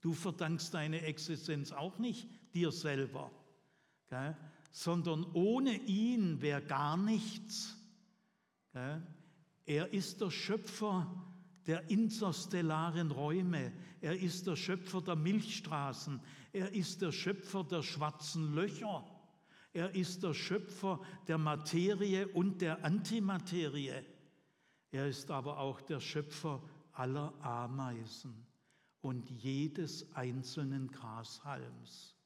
Du 0.00 0.12
verdankst 0.12 0.74
deine 0.74 1.02
Existenz 1.02 1.70
auch 1.70 1.98
nicht 1.98 2.28
dir 2.54 2.72
selber. 2.72 3.30
Gell? 4.08 4.36
sondern 4.76 5.24
ohne 5.32 5.74
ihn 5.86 6.42
wäre 6.42 6.60
gar 6.60 6.98
nichts. 6.98 7.78
Er 8.74 9.92
ist 9.94 10.20
der 10.20 10.30
Schöpfer 10.30 11.06
der 11.66 11.90
interstellaren 11.90 13.10
Räume. 13.10 13.72
Er 14.00 14.16
ist 14.16 14.46
der 14.46 14.56
Schöpfer 14.56 15.00
der 15.00 15.16
Milchstraßen. 15.16 16.20
Er 16.52 16.72
ist 16.72 17.02
der 17.02 17.12
Schöpfer 17.12 17.64
der 17.64 17.82
schwarzen 17.82 18.54
Löcher. 18.54 19.04
Er 19.72 19.94
ist 19.94 20.22
der 20.22 20.32
Schöpfer 20.32 21.00
der 21.26 21.38
Materie 21.38 22.28
und 22.28 22.62
der 22.62 22.84
Antimaterie. 22.84 24.04
Er 24.90 25.08
ist 25.08 25.30
aber 25.30 25.58
auch 25.58 25.80
der 25.82 26.00
Schöpfer 26.00 26.62
aller 26.92 27.34
Ameisen 27.44 28.46
und 29.02 29.28
jedes 29.28 30.14
einzelnen 30.14 30.90
Grashalms. 30.90 32.16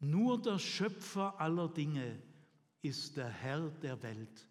Nur 0.00 0.40
der 0.40 0.58
Schöpfer 0.58 1.40
aller 1.40 1.68
Dinge 1.68 2.20
ist 2.82 3.16
der 3.16 3.28
Herr 3.28 3.70
der 3.70 4.02
Welt. 4.02 4.48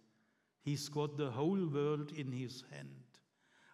He's 0.61 0.91
got 0.91 1.17
the 1.17 1.29
whole 1.35 1.71
world 1.71 2.11
in 2.11 2.31
his 2.31 2.63
hand. 2.71 3.16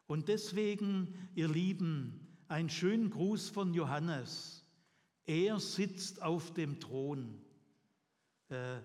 Und 0.07 0.27
deswegen, 0.27 1.29
ihr 1.35 1.47
Lieben, 1.47 2.27
ein 2.47 2.69
schönen 2.69 3.09
Gruß 3.09 3.49
von 3.49 3.73
Johannes. 3.73 4.65
Er 5.25 5.59
sitzt 5.59 6.21
auf 6.21 6.53
dem 6.53 6.79
Thron. 6.79 7.41
Äh, 8.49 8.81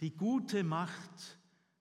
die 0.00 0.16
gute 0.16 0.62
Macht 0.62 1.38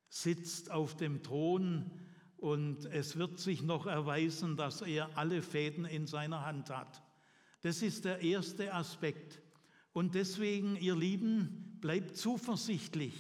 sitzt 0.10 0.72
auf 0.72 0.96
dem 0.96 1.22
Thron 1.22 1.91
und 2.38 2.86
es 2.86 3.17
wird 3.17 3.39
sich 3.39 3.62
noch 3.62 3.86
erweisen, 3.86 4.56
dass 4.56 4.82
er 4.82 5.17
alle 5.17 5.41
Fäden 5.41 5.86
in 5.86 6.08
seiner 6.08 6.46
Hand 6.46 6.70
hat. 6.70 7.03
Das 7.62 7.82
ist 7.82 8.06
der 8.06 8.22
erste 8.22 8.74
Aspekt. 8.74 9.41
Und 9.91 10.15
deswegen, 10.15 10.75
ihr 10.75 10.96
Lieben, 10.96 11.77
bleibt 11.82 12.15
zuversichtlich 12.15 13.15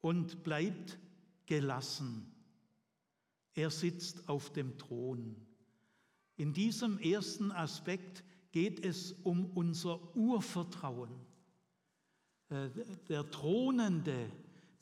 und 0.00 0.42
bleibt 0.42 0.98
gelassen. 1.46 2.34
Er 3.58 3.70
sitzt 3.70 4.28
auf 4.28 4.52
dem 4.52 4.78
Thron. 4.78 5.34
In 6.36 6.52
diesem 6.52 6.96
ersten 7.00 7.50
Aspekt 7.50 8.22
geht 8.52 8.84
es 8.86 9.10
um 9.24 9.46
unser 9.46 10.14
Urvertrauen. 10.14 11.10
Äh, 12.50 12.68
der 13.08 13.28
Thronende 13.32 14.30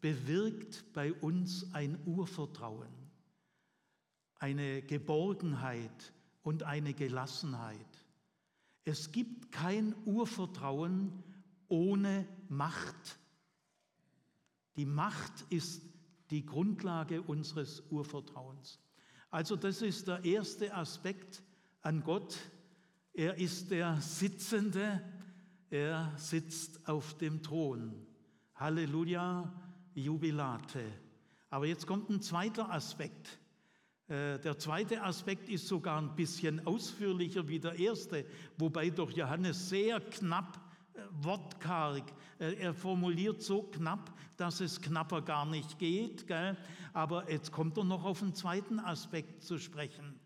bewirkt 0.02 0.92
bei 0.92 1.14
uns 1.14 1.72
ein 1.72 1.98
Urvertrauen, 2.04 2.92
eine 4.34 4.82
Geborgenheit 4.82 6.12
und 6.42 6.62
eine 6.62 6.92
Gelassenheit. 6.92 8.04
Es 8.84 9.10
gibt 9.10 9.52
kein 9.52 9.94
Urvertrauen 10.04 11.24
ohne 11.68 12.28
Macht. 12.50 13.18
Die 14.76 14.84
Macht 14.84 15.46
ist 15.48 15.80
die 16.30 16.44
Grundlage 16.44 17.22
unseres 17.22 17.82
Urvertrauens. 17.90 18.80
Also 19.30 19.56
das 19.56 19.82
ist 19.82 20.08
der 20.08 20.24
erste 20.24 20.74
Aspekt 20.74 21.42
an 21.82 22.02
Gott. 22.02 22.36
Er 23.12 23.38
ist 23.38 23.70
der 23.70 24.00
Sitzende, 24.00 25.02
er 25.70 26.12
sitzt 26.16 26.88
auf 26.88 27.14
dem 27.18 27.42
Thron. 27.42 28.06
Halleluja, 28.54 29.52
Jubilate. 29.94 30.84
Aber 31.50 31.66
jetzt 31.66 31.86
kommt 31.86 32.10
ein 32.10 32.20
zweiter 32.20 32.70
Aspekt. 32.70 33.38
Äh, 34.08 34.38
der 34.38 34.58
zweite 34.58 35.02
Aspekt 35.02 35.48
ist 35.48 35.66
sogar 35.66 36.00
ein 36.00 36.14
bisschen 36.14 36.64
ausführlicher 36.66 37.48
wie 37.48 37.58
der 37.58 37.78
erste, 37.78 38.24
wobei 38.56 38.90
doch 38.90 39.10
Johannes 39.10 39.68
sehr 39.68 40.00
knapp, 40.00 40.60
wortkarg, 41.10 42.04
äh, 42.38 42.54
er 42.54 42.74
formuliert 42.74 43.42
so 43.42 43.62
knapp, 43.62 44.12
dass 44.36 44.60
es 44.60 44.80
knapper 44.80 45.22
gar 45.22 45.46
nicht 45.46 45.78
geht. 45.78 46.26
Gell? 46.26 46.56
Aber 46.92 47.30
jetzt 47.30 47.52
kommt 47.52 47.76
er 47.78 47.84
noch 47.84 48.04
auf 48.04 48.20
den 48.20 48.34
zweiten 48.34 48.78
Aspekt 48.78 49.42
zu 49.42 49.58
sprechen. 49.58 50.20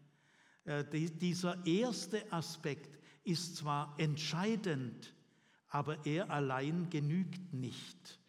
Dieser 0.92 1.66
erste 1.66 2.30
Aspekt 2.33 3.00
ist 3.24 3.56
zwar 3.56 3.94
entscheidend, 3.98 5.14
aber 5.68 6.04
er 6.06 6.30
allein 6.30 6.90
genügt 6.90 7.52
nicht. 7.52 8.20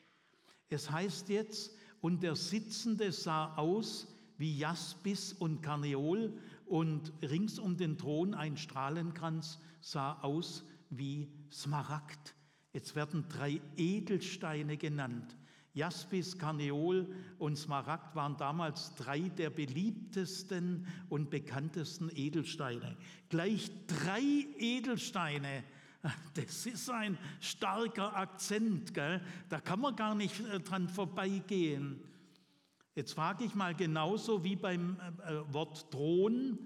Es 0.70 0.90
heißt 0.90 1.30
jetzt, 1.30 1.76
und 2.00 2.24
der 2.24 2.36
Sitzende 2.36 3.12
sah 3.12 3.56
aus 3.56 4.08
wie 4.38 4.58
Jaspis 4.58 5.34
und 5.34 5.62
Karneol 5.62 6.34
und 6.66 7.14
rings 7.22 7.60
um 7.60 7.78
den 7.78 7.98
Thron 7.98 8.34
ein 8.34 8.58
Strahlenkranz 8.58 9.60
sah 9.82 10.14
aus 10.22 10.64
wie 10.92 11.28
Smaragd. 11.52 12.36
Jetzt 12.74 12.96
werden 12.96 13.26
drei 13.28 13.60
Edelsteine 13.76 14.78
genannt. 14.78 15.36
Jaspis, 15.74 16.38
Karneol 16.38 17.08
und 17.40 17.58
Smaragd 17.58 18.16
waren 18.16 18.36
damals 18.38 18.94
drei 18.96 19.20
der 19.20 19.50
beliebtesten 19.50 20.86
und 21.10 21.30
bekanntesten 21.30 22.10
Edelsteine. 22.14 22.98
Gleich 23.30 23.72
drei 23.88 24.22
Edelsteine. 24.58 25.64
Das 26.34 26.66
ist 26.66 26.90
ein 26.90 27.16
starker 27.40 28.16
Akzent, 28.16 28.92
gell? 28.96 29.22
da 29.50 29.60
kann 29.62 29.80
man 29.80 29.96
gar 29.96 30.16
nicht 30.16 30.40
äh, 30.48 30.60
dran 30.60 30.90
vorbeigehen. 30.90 32.02
Jetzt 32.96 33.14
frage 33.14 33.44
ich 33.44 33.54
mal 33.54 33.76
genauso 33.76 34.44
wie 34.44 34.56
beim 34.56 34.98
äh, 35.00 35.32
äh, 35.32 35.54
Wort 35.54 35.92
Thron, 35.92 36.58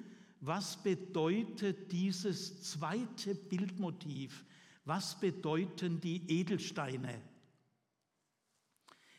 was 0.41 0.82
bedeutet 0.84 1.91
dieses 1.91 2.62
zweite 2.62 3.36
Bildmotiv? 3.36 4.45
Was 4.86 5.19
bedeuten 5.19 6.00
die 6.00 6.21
Edelsteine? 6.30 7.21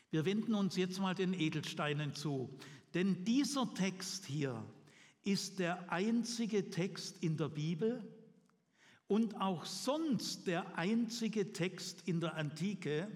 Wir 0.09 0.23
wenden 0.25 0.53
uns 0.53 0.77
jetzt 0.77 0.99
mal 0.99 1.13
den 1.13 1.33
Edelsteinen 1.33 2.13
zu, 2.13 2.57
denn 2.93 3.25
dieser 3.25 3.73
Text 3.73 4.25
hier 4.25 4.63
ist 5.23 5.59
der 5.59 5.91
einzige 5.91 6.69
Text 6.69 7.21
in 7.21 7.35
der 7.35 7.49
Bibel 7.49 8.01
und 9.07 9.41
auch 9.41 9.65
sonst 9.65 10.47
der 10.47 10.77
einzige 10.77 11.51
Text 11.51 12.07
in 12.07 12.21
der 12.21 12.35
Antike, 12.35 13.09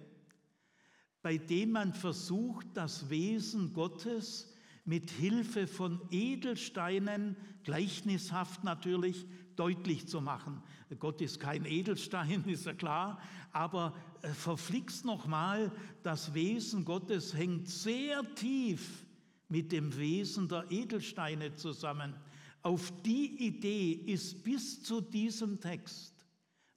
bei 1.22 1.38
dem 1.38 1.72
man 1.72 1.94
versucht, 1.94 2.68
das 2.74 3.10
Wesen 3.10 3.74
Gottes 3.74 4.51
mit 4.86 5.12
Hilfe 5.12 5.68
von 5.68 6.02
Edelsteinen, 6.10 7.36
gleichnishaft 7.64 8.64
natürlich, 8.64 9.26
deutlich 9.56 10.08
zu 10.08 10.22
machen. 10.22 10.62
Gott 11.00 11.22
ist 11.22 11.40
kein 11.40 11.66
Edelstein, 11.66 12.44
ist 12.48 12.66
ja 12.66 12.74
klar, 12.74 13.22
aber 13.52 13.94
äh, 14.22 14.30
verflixt 14.30 15.06
nochmal, 15.06 15.72
das 16.04 16.34
Wesen 16.34 16.86
Gottes 16.86 17.36
hängt 17.36 17.70
sehr 17.70 18.24
tief 18.36 19.06
mit 19.50 19.72
dem 19.72 19.96
Wesen 19.98 20.48
der 20.48 20.66
Edelsteine 20.72 21.54
zusammen. 21.56 22.16
Auf 22.64 22.92
die 23.04 23.48
Idee 23.48 23.92
ist 23.92 24.44
bis 24.44 24.84
zu 24.84 25.02
diesem 25.02 25.60
Text 25.60 26.26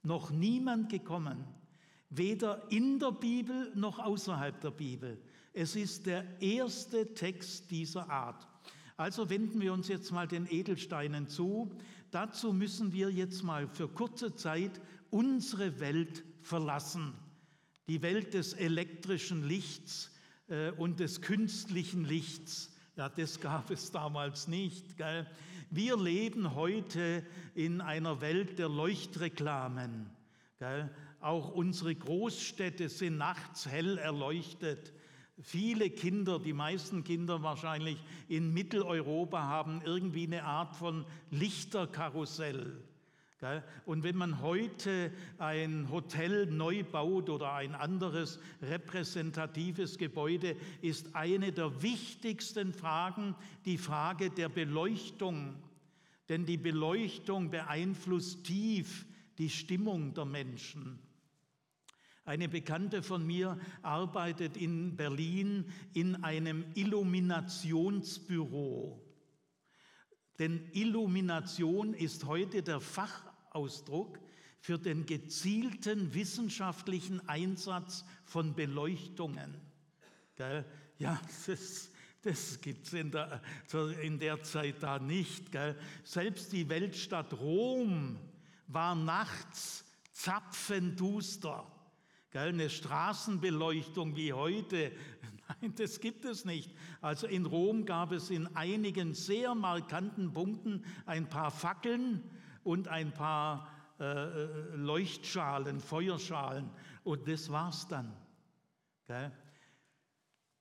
noch 0.03 0.31
niemand 0.31 0.89
gekommen 0.89 1.45
weder 2.09 2.71
in 2.71 2.99
der 2.99 3.11
Bibel 3.11 3.71
noch 3.75 3.99
außerhalb 3.99 4.59
der 4.61 4.71
Bibel. 4.71 5.21
Es 5.57 5.77
ist 5.77 6.05
der 6.05 6.25
erste 6.41 7.13
Text 7.13 7.71
dieser 7.71 8.09
Art. 8.09 8.45
Also 8.97 9.29
wenden 9.29 9.61
wir 9.61 9.71
uns 9.71 9.87
jetzt 9.87 10.11
mal 10.11 10.27
den 10.27 10.47
Edelsteinen 10.51 11.29
zu. 11.29 11.71
Dazu 12.11 12.51
müssen 12.51 12.91
wir 12.91 13.09
jetzt 13.09 13.41
mal 13.41 13.69
für 13.69 13.87
kurze 13.87 14.35
Zeit 14.35 14.81
unsere 15.11 15.79
Welt 15.79 16.25
verlassen. 16.41 17.13
die 17.87 18.01
Welt 18.01 18.33
des 18.33 18.51
elektrischen 18.53 19.47
Lichts 19.47 20.11
äh, 20.49 20.71
und 20.71 20.99
des 20.99 21.21
künstlichen 21.21 22.03
Lichts. 22.03 22.73
Ja, 22.97 23.07
das 23.07 23.39
gab 23.39 23.71
es 23.71 23.91
damals 23.91 24.49
nicht. 24.49 24.97
Gell? 24.97 25.25
Wir 25.69 25.95
leben 25.95 26.53
heute 26.55 27.25
in 27.53 27.79
einer 27.79 28.19
Welt 28.19 28.59
der 28.59 28.67
Leuchtreklamen. 28.67 30.09
Gell? 30.59 30.89
Auch 31.21 31.51
unsere 31.51 31.95
Großstädte 31.95 32.89
sind 32.89 33.17
nachts 33.17 33.67
hell 33.67 33.97
erleuchtet. 33.97 34.91
Viele 35.41 35.89
Kinder, 35.89 36.39
die 36.39 36.53
meisten 36.53 37.03
Kinder 37.03 37.43
wahrscheinlich 37.43 37.97
in 38.29 38.53
Mitteleuropa 38.53 39.43
haben 39.43 39.81
irgendwie 39.83 40.25
eine 40.25 40.43
Art 40.43 40.75
von 40.75 41.05
Lichterkarussell. 41.29 42.81
Und 43.85 44.03
wenn 44.03 44.15
man 44.15 44.41
heute 44.41 45.11
ein 45.37 45.89
Hotel 45.91 46.47
neu 46.47 46.83
baut 46.83 47.29
oder 47.29 47.53
ein 47.53 47.75
anderes 47.75 48.39
repräsentatives 48.61 49.97
Gebäude, 49.97 50.55
ist 50.81 51.15
eine 51.15 51.51
der 51.51 51.81
wichtigsten 51.83 52.73
Fragen 52.73 53.35
die 53.65 53.77
Frage 53.77 54.29
der 54.29 54.49
Beleuchtung. 54.49 55.55
Denn 56.29 56.45
die 56.45 56.57
Beleuchtung 56.57 57.51
beeinflusst 57.51 58.45
tief 58.45 59.05
die 59.37 59.49
Stimmung 59.49 60.13
der 60.13 60.25
Menschen. 60.25 60.97
Eine 62.25 62.49
Bekannte 62.49 63.01
von 63.03 63.25
mir 63.25 63.57
arbeitet 63.83 64.57
in 64.57 64.95
Berlin 64.95 65.71
in 65.93 66.23
einem 66.23 66.65
Illuminationsbüro. 66.73 68.99
Denn 70.39 70.67
Illumination 70.73 71.93
ist 71.93 72.25
heute 72.25 72.63
der 72.63 72.81
Fachausdruck 72.81 74.19
für 74.59 74.79
den 74.79 75.05
gezielten 75.05 76.15
wissenschaftlichen 76.15 77.29
Einsatz 77.29 78.03
von 78.23 78.55
Beleuchtungen. 78.55 79.61
Gell? 80.35 80.65
Ja, 80.97 81.21
das, 81.45 81.91
das 82.23 82.59
gibt 82.59 82.87
es 82.87 82.93
in 82.93 83.11
der, 83.11 83.39
in 84.01 84.17
der 84.17 84.41
Zeit 84.41 84.81
da 84.81 84.97
nicht. 84.97 85.51
Gell? 85.51 85.77
Selbst 86.03 86.51
die 86.51 86.67
Weltstadt 86.69 87.33
Rom 87.33 88.17
war 88.65 88.95
nachts 88.95 89.85
zapfenduster. 90.11 91.71
Gell? 92.35 92.49
Eine 92.49 92.69
Straßenbeleuchtung 92.69 94.17
wie 94.17 94.33
heute, 94.33 94.91
nein, 95.61 95.73
das 95.77 96.01
gibt 96.01 96.25
es 96.25 96.43
nicht. 96.43 96.75
Also 96.99 97.27
in 97.27 97.45
Rom 97.45 97.85
gab 97.85 98.11
es 98.11 98.29
in 98.29 98.53
einigen 98.57 99.13
sehr 99.13 99.55
markanten 99.55 100.33
Punkten 100.33 100.83
ein 101.05 101.29
paar 101.29 101.49
Fackeln 101.49 102.29
und 102.65 102.89
ein 102.89 103.13
paar 103.13 103.69
äh, 104.01 104.03
äh 104.03 104.75
Leuchtschalen, 104.75 105.79
Feuerschalen 105.79 106.69
und 107.05 107.25
das 107.25 107.49
war's 107.53 107.87
dann. 107.87 108.11
Gell? 109.07 109.31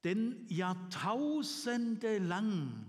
Denn 0.05 0.47
Jahrtausende 0.47 2.19
lang, 2.19 2.87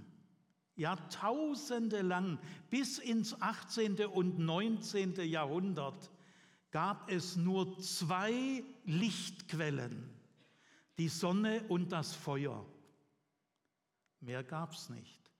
Jahrtausende 0.75 2.03
lang, 2.03 2.37
bis 2.69 2.99
ins 2.99 3.41
18. 3.41 4.05
und 4.05 4.37
19. 4.37 5.15
Jahrhundert, 5.27 6.11
gab 6.75 7.09
es 7.09 7.37
nur 7.37 7.79
zwei 7.79 8.61
Lichtquellen, 8.83 10.09
die 10.97 11.07
Sonne 11.07 11.63
und 11.69 11.93
das 11.93 12.13
Feuer. 12.13 12.65
Mehr 14.19 14.43
gab 14.43 14.73
es 14.73 14.89
nicht. 14.89 15.31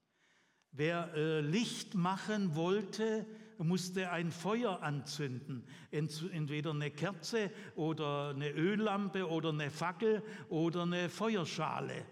Wer 0.72 1.14
äh, 1.14 1.42
Licht 1.42 1.94
machen 1.94 2.56
wollte, 2.56 3.26
musste 3.58 4.12
ein 4.12 4.32
Feuer 4.32 4.82
anzünden. 4.82 5.68
Entweder 5.92 6.72
eine 6.72 6.92
Kerze 6.92 7.52
oder 7.76 8.30
eine 8.30 8.52
Öllampe 8.52 9.28
oder 9.28 9.50
eine 9.50 9.70
Fackel 9.72 10.24
oder 10.48 10.84
eine 10.84 11.10
Feuerschale. 11.10 12.06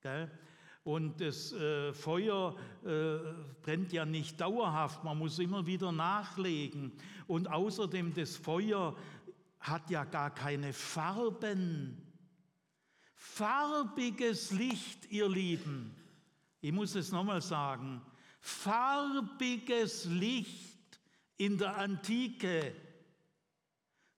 Gell? 0.00 0.28
Und 0.86 1.20
das 1.20 1.52
äh, 1.52 1.92
Feuer 1.92 2.54
äh, 2.84 3.16
brennt 3.62 3.92
ja 3.92 4.06
nicht 4.06 4.40
dauerhaft, 4.40 5.02
man 5.02 5.18
muss 5.18 5.36
immer 5.40 5.66
wieder 5.66 5.90
nachlegen. 5.90 6.92
Und 7.26 7.50
außerdem, 7.50 8.14
das 8.14 8.36
Feuer 8.36 8.96
hat 9.58 9.90
ja 9.90 10.04
gar 10.04 10.32
keine 10.32 10.72
Farben. 10.72 12.00
Farbiges 13.16 14.52
Licht, 14.52 15.10
ihr 15.10 15.28
Lieben, 15.28 15.92
ich 16.60 16.70
muss 16.70 16.94
es 16.94 17.10
nochmal 17.10 17.42
sagen, 17.42 18.00
farbiges 18.40 20.04
Licht 20.04 21.00
in 21.36 21.58
der 21.58 21.78
Antike, 21.78 22.76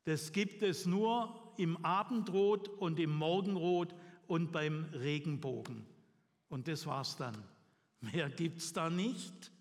das 0.04 0.32
gibt 0.32 0.62
es 0.62 0.84
nur 0.84 1.54
im 1.56 1.82
Abendrot 1.82 2.68
und 2.68 2.98
im 2.98 3.14
Morgenrot 3.14 3.94
und 4.26 4.52
beim 4.52 4.84
Regenbogen. 4.92 5.86
Und 6.48 6.68
das 6.68 6.86
war's 6.86 7.16
dann. 7.16 7.36
Mehr 8.00 8.28
gibt 8.30 8.58
es 8.58 8.72
da 8.72 8.90
nicht. 8.90 9.52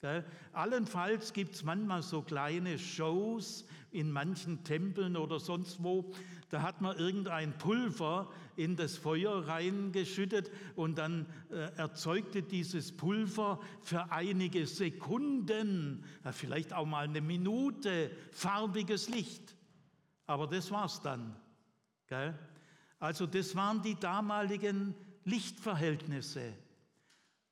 Gell? 0.00 0.24
Allenfalls 0.52 1.32
gibt 1.32 1.54
es 1.54 1.64
manchmal 1.64 2.02
so 2.02 2.22
kleine 2.22 2.78
Shows 2.78 3.64
in 3.90 4.10
manchen 4.10 4.62
Tempeln 4.62 5.16
oder 5.16 5.40
sonst 5.40 5.82
wo. 5.82 6.12
Da 6.50 6.62
hat 6.62 6.80
man 6.80 6.96
irgendein 6.96 7.56
Pulver 7.56 8.30
in 8.56 8.76
das 8.76 8.96
Feuer 8.96 9.48
reingeschüttet 9.48 10.50
und 10.76 10.98
dann 10.98 11.26
äh, 11.50 11.72
erzeugte 11.76 12.42
dieses 12.42 12.96
Pulver 12.96 13.58
für 13.82 14.12
einige 14.12 14.66
Sekunden, 14.66 16.04
ja, 16.24 16.32
vielleicht 16.32 16.72
auch 16.72 16.86
mal 16.86 17.04
eine 17.04 17.20
Minute, 17.20 18.10
farbiges 18.32 19.08
Licht. 19.08 19.56
Aber 20.26 20.46
das 20.46 20.70
war's 20.70 21.00
dann. 21.00 21.34
Gell? 22.06 22.38
Also 22.98 23.26
das 23.26 23.56
waren 23.56 23.82
die 23.82 23.98
damaligen 23.98 24.94
Lichtverhältnisse. 25.26 26.54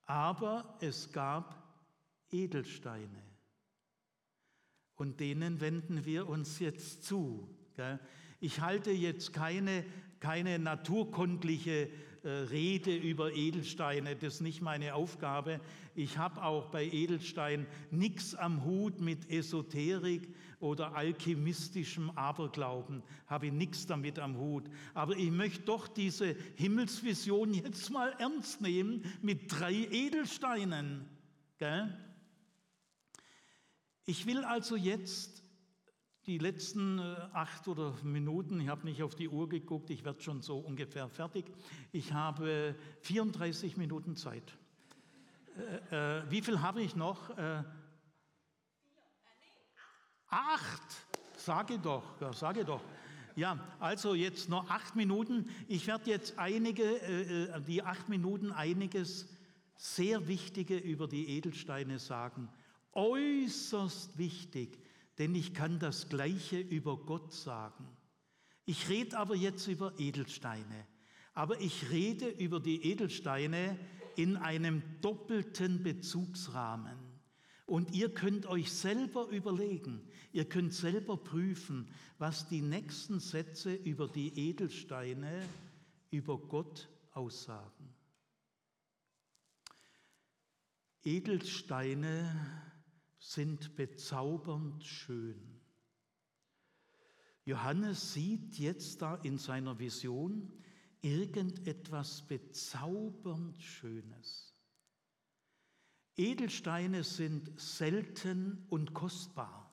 Aber 0.07 0.79
es 0.81 1.13
gab 1.13 1.63
Edelsteine. 2.31 3.23
Und 4.97 5.21
denen 5.21 5.61
wenden 5.61 6.05
wir 6.05 6.29
uns 6.29 6.61
jetzt 6.61 7.05
zu. 7.05 7.49
Ich 8.41 8.61
halte 8.61 8.91
jetzt 8.91 9.33
keine, 9.33 9.85
keine 10.21 10.59
naturkundliche 10.59 11.91
äh, 12.23 12.29
Rede 12.29 12.97
über 12.97 13.35
Edelsteine, 13.35 14.17
das 14.17 14.35
ist 14.35 14.41
nicht 14.41 14.63
meine 14.63 14.95
Aufgabe. 14.95 15.61
Ich 15.95 16.17
habe 16.17 16.43
auch 16.43 16.71
bei 16.71 16.85
Edelstein 16.85 17.67
nichts 17.91 18.35
am 18.35 18.65
Hut 18.65 19.01
mit 19.01 19.31
Esoterik 19.31 20.35
oder 20.61 20.95
alchemistischem 20.95 22.11
Aberglauben, 22.11 23.03
habe 23.27 23.47
ich 23.47 23.53
nichts 23.53 23.87
damit 23.87 24.19
am 24.19 24.37
Hut. 24.37 24.65
Aber 24.95 25.17
ich 25.17 25.31
möchte 25.31 25.63
doch 25.65 25.89
diese 25.89 26.37
Himmelsvision 26.57 27.55
jetzt 27.55 27.91
mal 27.91 28.15
ernst 28.19 28.61
nehmen 28.61 29.05
mit 29.23 29.53
drei 29.53 29.75
Edelsteinen. 29.75 31.09
Gell? 31.59 31.97
Ich 34.07 34.27
will 34.27 34.45
also 34.45 34.77
jetzt 34.77 35.43
die 36.27 36.39
letzten 36.39 36.99
äh, 36.99 37.17
acht 37.33 37.69
oder 37.69 37.95
Minuten, 38.03 38.61
ich 38.61 38.69
habe 38.69 38.85
nicht 38.87 39.03
auf 39.03 39.15
die 39.15 39.29
Uhr 39.29 39.49
geguckt, 39.49 39.91
ich 39.91 40.05
werde 40.05 40.23
schon 40.23 40.41
so 40.41 40.59
ungefähr 40.59 41.09
fertig. 41.09 41.45
Ich 41.93 42.13
habe 42.13 42.75
34 43.03 43.77
Minuten 43.77 44.17
Zeit. 44.17 44.57
Äh, 45.91 46.21
äh, 46.21 46.31
wie 46.31 46.41
viel 46.41 46.61
habe 46.61 46.83
ich 46.83 46.97
noch? 46.97 47.31
Äh, 47.37 47.63
acht, 50.29 50.83
sage 51.37 51.79
doch, 51.79 52.21
ja, 52.21 52.33
sage 52.33 52.65
doch. 52.65 52.83
Ja, 53.37 53.59
also 53.81 54.15
jetzt 54.15 54.49
noch 54.49 54.71
acht 54.71 54.95
Minuten. 54.95 55.51
Ich 55.67 55.87
werde 55.89 56.09
jetzt 56.09 56.39
einige, 56.39 56.85
äh, 56.85 57.45
äh, 57.45 57.61
die 57.63 57.83
acht 57.83 58.09
Minuten 58.09 58.53
einiges 58.53 59.29
sehr 59.77 60.29
Wichtige 60.29 60.77
über 60.77 61.09
die 61.09 61.29
Edelsteine 61.37 61.99
sagen 61.99 62.49
äußerst 62.95 64.17
wichtig, 64.19 64.79
denn 65.19 65.35
ich 65.35 65.55
kann 65.55 65.79
das 65.79 66.09
Gleiche 66.09 66.59
über 66.59 66.97
Gott 66.97 67.33
sagen. 67.33 67.87
Ich 68.65 68.89
rede 68.89 69.19
aber 69.19 69.37
jetzt 69.37 69.67
über 69.67 69.93
Edelsteine, 69.99 70.87
aber 71.35 71.61
ich 71.61 71.91
rede 71.91 72.29
über 72.29 72.61
die 72.61 72.91
Edelsteine 72.91 73.79
in 74.17 74.37
einem 74.37 74.83
doppelten 75.01 75.83
Bezugsrahmen. 75.83 76.97
Und 77.67 77.95
ihr 77.95 78.13
könnt 78.13 78.47
euch 78.47 78.71
selber 78.71 79.29
überlegen, 79.29 80.07
ihr 80.33 80.47
könnt 80.47 80.75
selber 80.75 81.17
prüfen, 81.17 81.89
was 82.19 82.47
die 82.49 82.61
nächsten 82.61 83.21
Sätze 83.21 83.75
über 83.75 84.07
die 84.07 84.39
Edelsteine, 84.51 85.49
über 86.11 86.39
Gott 86.39 86.91
aussagen. 87.13 87.95
Edelsteine 91.03 92.63
sind 93.19 93.77
bezaubernd 93.77 94.85
schön. 94.85 95.61
Johannes 97.47 98.15
sieht 98.15 98.59
jetzt 98.59 99.03
da 99.03 99.17
in 99.17 99.39
seiner 99.39 99.79
Vision 99.79 100.51
irgendetwas 101.03 102.27
bezaubernd 102.27 103.63
Schönes. 103.63 104.54
Edelsteine 106.17 107.03
sind 107.03 107.59
selten 107.61 108.67
und 108.69 108.95
kostbar. 108.95 109.73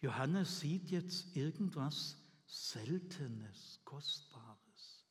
Johannes 0.00 0.60
sieht 0.60 0.90
jetzt 0.90 1.36
irgendwas 1.36 2.16
Seltenes, 2.46 3.80
Kostbares. 3.84 5.06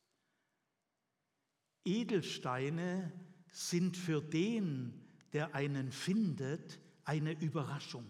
Edelsteine 1.86 3.14
sind 3.52 3.96
für 3.96 4.22
den, 4.22 5.08
der 5.32 5.56
einen 5.56 5.92
findet, 5.92 6.80
eine 7.06 7.32
Überraschung. 7.40 8.06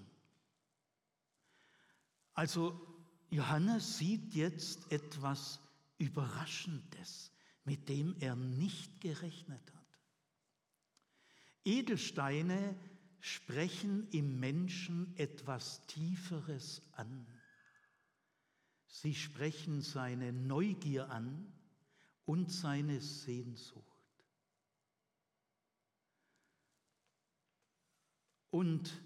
Also 2.34 2.82
Johannes 3.30 3.98
sieht 3.98 4.34
jetzt 4.34 4.92
etwas 4.92 5.60
Überraschendes, 5.98 7.32
mit 7.66 7.88
dem 7.90 8.16
er 8.20 8.36
nicht 8.36 9.02
gerechnet 9.02 9.62
hat. 9.74 9.79
Edelsteine 11.66 12.76
sprechen 13.20 14.08
im 14.12 14.40
Menschen 14.40 15.16
etwas 15.18 15.86
Tieferes 15.88 16.82
an. 16.94 17.28
Sie 18.88 19.14
sprechen 19.14 19.82
seine 19.82 20.34
Neugier 20.34 21.10
an 21.10 21.54
und 22.26 22.52
seine 22.52 23.02
Sehnsucht. 23.02 23.86
Und 28.52 29.02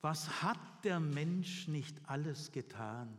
was 0.00 0.42
hat 0.42 0.84
der 0.84 1.00
Mensch 1.00 1.68
nicht 1.68 2.08
alles 2.08 2.52
getan, 2.52 3.16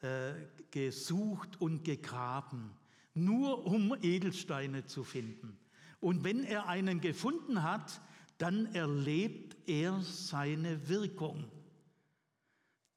äh, 0.00 0.32
gesucht 0.70 1.60
und 1.60 1.84
gegraben, 1.84 2.70
nur 3.12 3.66
um 3.66 3.94
Edelsteine 4.00 4.86
zu 4.86 5.04
finden? 5.04 5.58
Und 6.00 6.24
wenn 6.24 6.44
er 6.44 6.66
einen 6.66 7.00
gefunden 7.00 7.62
hat, 7.62 8.00
dann 8.38 8.74
erlebt 8.74 9.56
er 9.68 10.00
seine 10.00 10.88
Wirkung. 10.88 11.50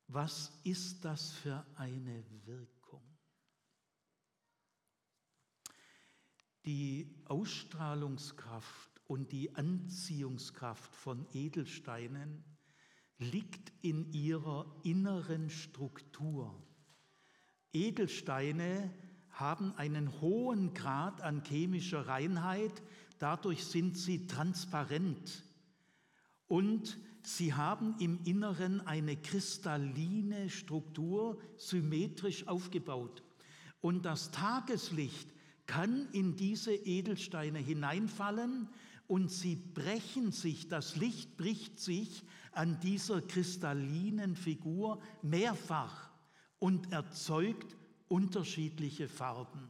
Was 0.08 0.52
ist 0.64 1.04
das 1.04 1.32
für 1.32 1.66
eine 1.76 2.24
Wirkung? 2.46 3.02
Die 6.66 7.14
Ausstrahlungskraft 7.26 9.02
und 9.06 9.34
die 9.34 9.54
Anziehungskraft 9.54 10.96
von 10.96 11.28
Edelsteinen 11.34 12.46
liegt 13.18 13.74
in 13.82 14.14
ihrer 14.14 14.74
inneren 14.84 15.50
Struktur. 15.50 16.66
Edelsteine 17.74 18.94
haben 19.34 19.74
einen 19.76 20.22
hohen 20.22 20.74
Grad 20.74 21.22
an 21.22 21.44
chemischer 21.44 22.08
Reinheit, 22.08 22.84
dadurch 23.20 23.66
sind 23.66 23.98
sie 23.98 24.28
transparent 24.28 25.44
und 26.48 27.00
sie 27.24 27.54
haben 27.54 27.96
im 28.00 28.20
Inneren 28.26 28.86
eine 28.86 29.18
kristalline 29.18 30.50
Struktur, 30.50 31.40
symmetrisch 31.58 32.48
aufgebaut. 32.48 33.24
Und 33.82 34.06
das 34.06 34.32
Tageslicht 34.32 35.34
kann 35.66 36.08
in 36.12 36.36
diese 36.36 36.74
Edelsteine 36.74 37.60
hineinfallen 37.60 38.70
und 39.08 39.32
sie 39.32 39.56
brechen 39.56 40.32
sich, 40.32 40.68
das 40.68 40.96
Licht 40.96 41.38
bricht 41.38 41.80
sich 41.80 42.24
an 42.52 42.80
dieser 42.82 43.22
kristallinen 43.22 44.36
Figur 44.36 45.02
mehrfach 45.22 46.12
und 46.60 46.92
erzeugt 46.92 47.76
unterschiedliche 48.08 49.08
Farben. 49.08 49.70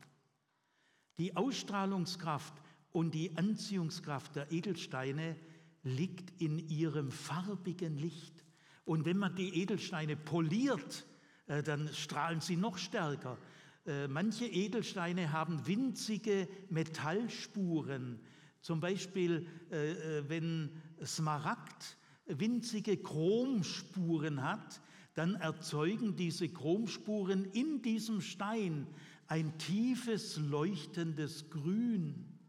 Die 1.17 1.35
Ausstrahlungskraft 1.35 2.53
und 2.91 3.13
die 3.13 3.35
Anziehungskraft 3.37 4.35
der 4.35 4.51
Edelsteine 4.51 5.35
liegt 5.83 6.41
in 6.41 6.59
ihrem 6.69 7.11
farbigen 7.11 7.97
Licht. 7.97 8.43
Und 8.85 9.05
wenn 9.05 9.17
man 9.17 9.35
die 9.35 9.61
Edelsteine 9.61 10.15
poliert, 10.15 11.05
äh, 11.47 11.61
dann 11.63 11.89
strahlen 11.93 12.41
sie 12.41 12.55
noch 12.55 12.77
stärker. 12.77 13.37
Äh, 13.85 14.07
manche 14.07 14.45
Edelsteine 14.45 15.31
haben 15.31 15.65
winzige 15.67 16.47
Metallspuren. 16.69 18.19
Zum 18.61 18.79
Beispiel, 18.79 19.47
äh, 19.69 20.23
wenn 20.29 20.81
Smaragd 21.03 21.97
winzige 22.25 22.97
Chromspuren 22.97 24.41
hat, 24.41 24.81
dann 25.13 25.35
erzeugen 25.35 26.15
diese 26.15 26.49
Chromspuren 26.49 27.45
in 27.51 27.81
diesem 27.81 28.21
Stein 28.21 28.87
ein 29.27 29.57
tiefes, 29.57 30.37
leuchtendes 30.37 31.49
Grün. 31.49 32.39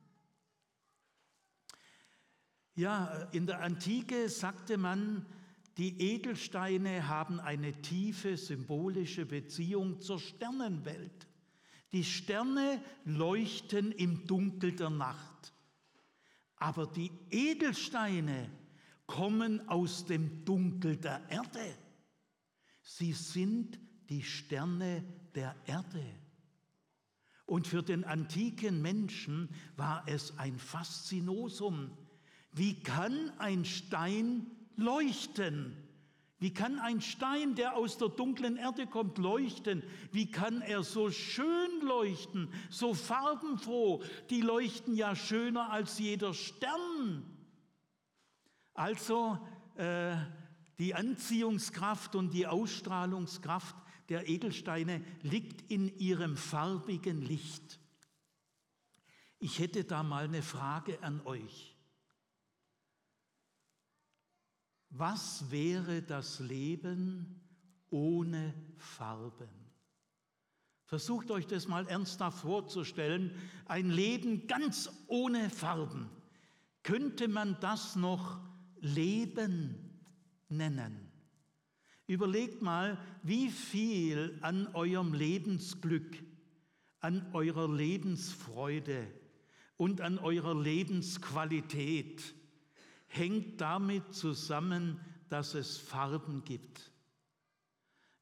Ja, 2.74 3.28
in 3.32 3.46
der 3.46 3.60
Antike 3.60 4.28
sagte 4.28 4.78
man, 4.78 5.26
die 5.76 6.00
Edelsteine 6.00 7.08
haben 7.08 7.40
eine 7.40 7.72
tiefe 7.82 8.36
symbolische 8.36 9.26
Beziehung 9.26 10.00
zur 10.00 10.20
Sternenwelt. 10.20 11.28
Die 11.92 12.04
Sterne 12.04 12.82
leuchten 13.04 13.92
im 13.92 14.26
Dunkel 14.26 14.72
der 14.72 14.90
Nacht. 14.90 15.52
Aber 16.56 16.86
die 16.86 17.10
Edelsteine 17.30 18.50
kommen 19.06 19.68
aus 19.68 20.06
dem 20.06 20.44
Dunkel 20.44 20.96
der 20.96 21.28
Erde. 21.28 21.76
Sie 22.84 23.12
sind 23.12 23.80
die 24.10 24.22
Sterne 24.22 25.02
der 25.34 25.56
Erde. 25.66 26.04
Und 27.46 27.66
für 27.66 27.82
den 27.82 28.04
antiken 28.04 28.80
Menschen 28.80 29.48
war 29.76 30.04
es 30.06 30.38
ein 30.38 30.58
Faszinosum, 30.58 31.96
wie 32.52 32.80
kann 32.82 33.32
ein 33.38 33.64
Stein 33.64 34.46
leuchten? 34.76 35.76
Wie 36.38 36.52
kann 36.52 36.78
ein 36.78 37.00
Stein, 37.00 37.54
der 37.54 37.74
aus 37.74 37.98
der 37.98 38.10
dunklen 38.10 38.56
Erde 38.56 38.86
kommt, 38.86 39.18
leuchten? 39.18 39.82
Wie 40.12 40.30
kann 40.30 40.60
er 40.60 40.82
so 40.82 41.10
schön 41.10 41.80
leuchten, 41.82 42.52
so 42.70 42.94
farbenfroh? 42.94 44.02
Die 44.30 44.40
leuchten 44.40 44.94
ja 44.94 45.16
schöner 45.16 45.70
als 45.72 45.98
jeder 45.98 46.32
Stern. 46.32 47.24
Also 48.74 49.38
äh, 49.76 50.16
die 50.78 50.94
Anziehungskraft 50.94 52.14
und 52.16 52.32
die 52.32 52.46
Ausstrahlungskraft 52.46 53.76
der 54.08 54.28
Edelsteine 54.28 55.04
liegt 55.22 55.70
in 55.70 55.96
ihrem 55.98 56.36
farbigen 56.36 57.22
Licht. 57.22 57.80
Ich 59.38 59.58
hätte 59.58 59.84
da 59.84 60.02
mal 60.02 60.24
eine 60.24 60.42
Frage 60.42 61.02
an 61.02 61.20
euch. 61.24 61.76
Was 64.90 65.50
wäre 65.50 66.02
das 66.02 66.38
Leben 66.38 67.40
ohne 67.90 68.54
Farben? 68.76 69.48
Versucht 70.84 71.30
euch 71.30 71.46
das 71.46 71.66
mal 71.66 71.86
ernsthaft 71.88 72.40
vorzustellen. 72.40 73.34
Ein 73.66 73.90
Leben 73.90 74.46
ganz 74.46 74.90
ohne 75.08 75.50
Farben. 75.50 76.08
Könnte 76.82 77.26
man 77.28 77.58
das 77.60 77.96
noch 77.96 78.40
Leben 78.80 79.93
nennen? 80.48 81.10
Überlegt 82.06 82.60
mal, 82.60 82.98
wie 83.22 83.50
viel 83.50 84.38
an 84.42 84.68
eurem 84.74 85.14
Lebensglück, 85.14 86.22
an 87.00 87.26
eurer 87.32 87.72
Lebensfreude 87.72 89.06
und 89.76 90.00
an 90.00 90.18
eurer 90.18 90.54
Lebensqualität 90.54 92.34
hängt 93.06 93.60
damit 93.60 94.14
zusammen, 94.14 95.00
dass 95.28 95.54
es 95.54 95.78
Farben 95.78 96.44
gibt. 96.44 96.93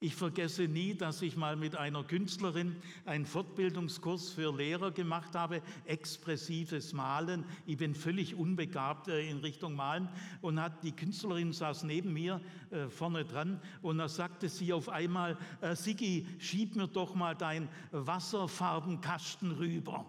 Ich 0.03 0.17
vergesse 0.17 0.67
nie, 0.67 0.97
dass 0.97 1.23
ich 1.23 1.37
mal 1.37 1.55
mit 1.55 1.77
einer 1.77 2.03
Künstlerin 2.03 2.75
einen 3.05 3.25
Fortbildungskurs 3.25 4.31
für 4.31 4.53
Lehrer 4.53 4.91
gemacht 4.91 5.37
habe, 5.37 5.63
expressives 5.85 6.93
Malen. 6.93 7.45
Ich 7.67 7.77
bin 7.77 7.95
völlig 7.95 8.35
unbegabt 8.35 9.07
äh, 9.07 9.31
in 9.31 9.39
Richtung 9.39 9.77
Malen 9.77 10.09
und 10.41 10.61
hat 10.61 10.83
die 10.83 10.91
Künstlerin 10.91 11.53
saß 11.53 11.85
neben 11.85 12.13
mir 12.13 12.41
äh, 12.73 12.89
vorne 12.89 13.25
dran 13.25 13.63
und 13.81 13.99
da 13.99 14.09
sagte 14.09 14.49
sie 14.49 14.73
auf 14.73 14.89
einmal: 14.89 15.39
äh, 15.61 15.77
Sigi, 15.77 16.27
schieb 16.41 16.75
mir 16.75 16.89
doch 16.89 17.15
mal 17.15 17.37
dein 17.37 17.69
Wasserfarbenkasten 17.93 19.53
rüber. 19.53 20.05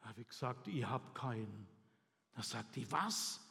Habe 0.00 0.22
ich 0.22 0.26
gesagt, 0.26 0.66
ich 0.66 0.84
habe 0.84 1.14
keinen. 1.14 1.68
Da 2.34 2.42
sagt 2.42 2.74
die, 2.74 2.90
was? 2.90 3.45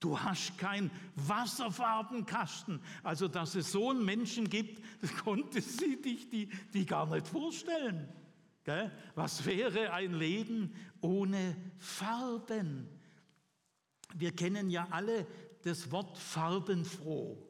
Du 0.00 0.18
hast 0.18 0.56
keinen 0.56 0.90
Wasserfarbenkasten. 1.14 2.80
Also, 3.02 3.28
dass 3.28 3.54
es 3.54 3.70
so 3.70 3.90
einen 3.90 4.04
Menschen 4.04 4.48
gibt, 4.48 4.82
das 5.02 5.14
konnte 5.14 5.60
sie 5.60 6.00
dich 6.00 6.28
die, 6.30 6.48
die 6.72 6.86
gar 6.86 7.06
nicht 7.06 7.28
vorstellen. 7.28 8.08
Gell? 8.64 8.90
Was 9.14 9.44
wäre 9.44 9.92
ein 9.92 10.14
Leben 10.14 10.74
ohne 11.00 11.56
Farben? 11.78 12.88
Wir 14.14 14.34
kennen 14.34 14.70
ja 14.70 14.88
alle 14.90 15.26
das 15.62 15.90
Wort 15.92 16.16
farbenfroh. 16.18 17.46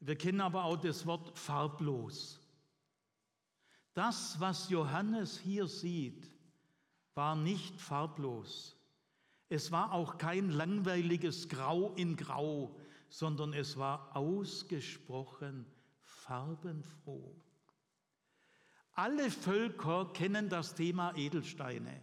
Wir 0.00 0.16
kennen 0.16 0.42
aber 0.42 0.64
auch 0.64 0.76
das 0.76 1.06
Wort 1.06 1.36
farblos. 1.38 2.40
Das, 3.94 4.38
was 4.38 4.68
Johannes 4.68 5.38
hier 5.38 5.66
sieht, 5.66 6.30
war 7.14 7.34
nicht 7.34 7.80
farblos. 7.80 8.75
Es 9.48 9.70
war 9.70 9.92
auch 9.92 10.18
kein 10.18 10.50
langweiliges 10.50 11.48
Grau 11.48 11.92
in 11.94 12.16
Grau, 12.16 12.76
sondern 13.08 13.52
es 13.52 13.76
war 13.76 14.16
ausgesprochen 14.16 15.66
farbenfroh. 16.02 17.34
Alle 18.92 19.30
Völker 19.30 20.10
kennen 20.12 20.48
das 20.48 20.74
Thema 20.74 21.14
Edelsteine. 21.16 22.02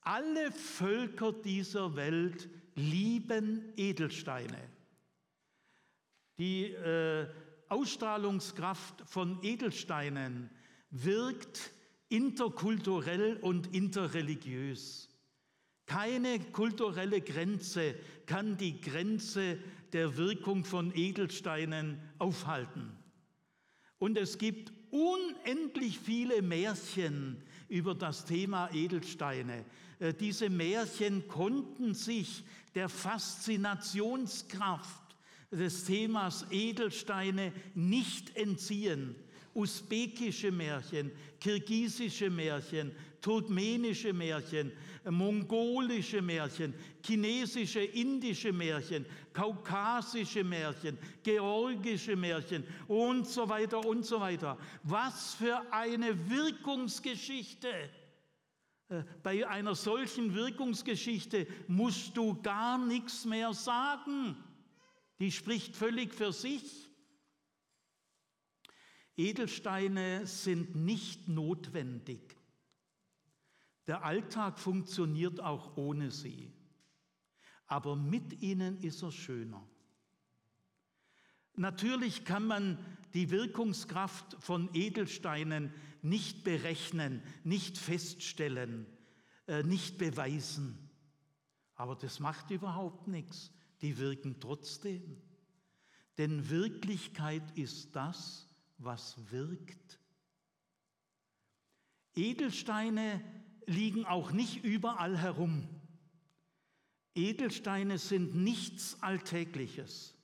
Alle 0.00 0.52
Völker 0.52 1.32
dieser 1.32 1.96
Welt 1.96 2.48
lieben 2.76 3.72
Edelsteine. 3.76 4.70
Die 6.38 6.70
äh, 6.70 7.26
Ausstrahlungskraft 7.68 9.02
von 9.06 9.42
Edelsteinen 9.42 10.50
wirkt 10.90 11.72
interkulturell 12.08 13.36
und 13.38 13.74
interreligiös. 13.74 15.07
Keine 15.88 16.38
kulturelle 16.38 17.22
Grenze 17.22 17.96
kann 18.26 18.58
die 18.58 18.80
Grenze 18.80 19.58
der 19.94 20.18
Wirkung 20.18 20.64
von 20.64 20.94
Edelsteinen 20.94 21.98
aufhalten. 22.18 22.92
Und 23.98 24.18
es 24.18 24.36
gibt 24.36 24.70
unendlich 24.90 25.98
viele 25.98 26.42
Märchen 26.42 27.42
über 27.68 27.94
das 27.94 28.26
Thema 28.26 28.68
Edelsteine. 28.72 29.64
Äh, 29.98 30.12
diese 30.12 30.50
Märchen 30.50 31.26
konnten 31.26 31.94
sich 31.94 32.44
der 32.74 32.90
Faszinationskraft 32.90 35.16
des 35.50 35.84
Themas 35.84 36.44
Edelsteine 36.50 37.50
nicht 37.74 38.36
entziehen. 38.36 39.14
Usbekische 39.54 40.52
Märchen, 40.52 41.10
kirgisische 41.40 42.28
Märchen, 42.28 42.92
turkmenische 43.20 44.12
Märchen, 44.12 44.72
mongolische 45.04 46.22
Märchen, 46.22 46.74
chinesische, 47.04 47.80
indische 47.80 48.52
Märchen, 48.52 49.06
kaukasische 49.32 50.44
Märchen, 50.44 50.98
georgische 51.22 52.16
Märchen 52.16 52.64
und 52.86 53.26
so 53.26 53.48
weiter 53.48 53.84
und 53.84 54.04
so 54.04 54.20
weiter. 54.20 54.58
Was 54.82 55.34
für 55.34 55.72
eine 55.72 56.28
Wirkungsgeschichte! 56.28 57.90
Äh, 58.88 59.02
bei 59.22 59.46
einer 59.46 59.74
solchen 59.74 60.34
Wirkungsgeschichte 60.34 61.46
musst 61.66 62.16
du 62.16 62.40
gar 62.40 62.78
nichts 62.78 63.24
mehr 63.24 63.52
sagen. 63.52 64.36
Die 65.18 65.32
spricht 65.32 65.76
völlig 65.76 66.14
für 66.14 66.32
sich. 66.32 66.88
Edelsteine 69.16 70.26
sind 70.26 70.76
nicht 70.76 71.28
notwendig. 71.28 72.37
Der 73.88 74.04
Alltag 74.04 74.58
funktioniert 74.58 75.40
auch 75.40 75.78
ohne 75.78 76.10
sie. 76.10 76.52
Aber 77.66 77.96
mit 77.96 78.42
ihnen 78.42 78.76
ist 78.82 79.02
er 79.02 79.10
schöner. 79.10 79.66
Natürlich 81.54 82.26
kann 82.26 82.46
man 82.46 82.78
die 83.14 83.30
Wirkungskraft 83.30 84.36
von 84.40 84.68
Edelsteinen 84.74 85.72
nicht 86.02 86.44
berechnen, 86.44 87.22
nicht 87.44 87.78
feststellen, 87.78 88.86
äh, 89.46 89.62
nicht 89.62 89.96
beweisen. 89.96 90.90
Aber 91.74 91.96
das 91.96 92.20
macht 92.20 92.50
überhaupt 92.50 93.08
nichts. 93.08 93.50
Die 93.80 93.96
wirken 93.96 94.38
trotzdem. 94.38 95.22
Denn 96.18 96.50
Wirklichkeit 96.50 97.56
ist 97.56 97.96
das, 97.96 98.48
was 98.76 99.16
wirkt. 99.30 99.98
Edelsteine 102.14 103.22
liegen 103.68 104.04
auch 104.04 104.32
nicht 104.32 104.64
überall 104.64 105.16
herum. 105.16 105.68
Edelsteine 107.14 107.98
sind 107.98 108.34
nichts 108.34 109.02
Alltägliches. 109.02 110.14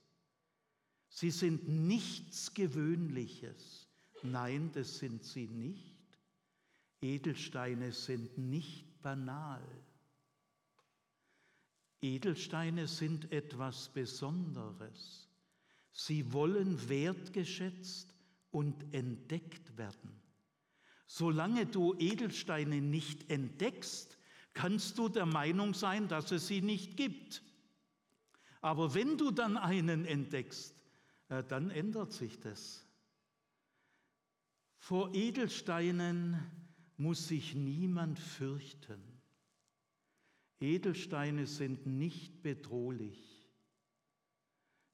Sie 1.09 1.31
sind 1.31 1.69
nichts 1.69 2.55
Gewöhnliches. 2.55 3.89
Nein, 4.23 4.71
das 4.73 4.99
sind 4.99 5.25
sie 5.25 5.47
nicht. 5.47 5.95
Edelsteine 7.01 7.93
sind 7.93 8.39
nicht 8.39 9.03
banal. 9.03 9.63
Edelsteine 12.01 12.87
sind 12.87 13.31
etwas 13.33 13.89
Besonderes. 13.89 15.29
Sie 15.93 16.33
wollen 16.33 16.89
wertgeschätzt 16.89 18.15
und 18.51 18.93
entdeckt 18.95 19.77
werden. 19.77 20.24
Solange 21.07 21.67
du 21.67 21.95
Edelsteine 21.99 22.81
nicht 22.81 23.31
entdeckst, 23.31 24.19
kannst 24.55 24.99
du 24.99 25.09
der 25.09 25.27
Meinung 25.27 25.75
sein, 25.75 26.09
dass 26.09 26.31
es 26.33 26.47
sie 26.47 26.63
nicht 26.63 26.97
gibt. 26.97 27.43
Aber 28.61 28.95
wenn 28.95 29.19
du 29.19 29.31
dann 29.31 29.59
einen 29.59 30.07
entdeckst, 30.07 30.75
äh, 31.29 31.45
dann 31.45 31.71
ändert 31.71 32.13
sich 32.13 32.41
das. 32.41 32.87
Vor 34.79 35.15
Edelsteinen 35.15 36.41
muss 36.97 37.29
sich 37.29 37.55
niemand 37.55 38.19
fürchten. 38.19 39.03
Edelsteine 40.61 41.47
sind 41.47 41.87
nicht 41.87 42.43
bedrohlich. 42.43 43.51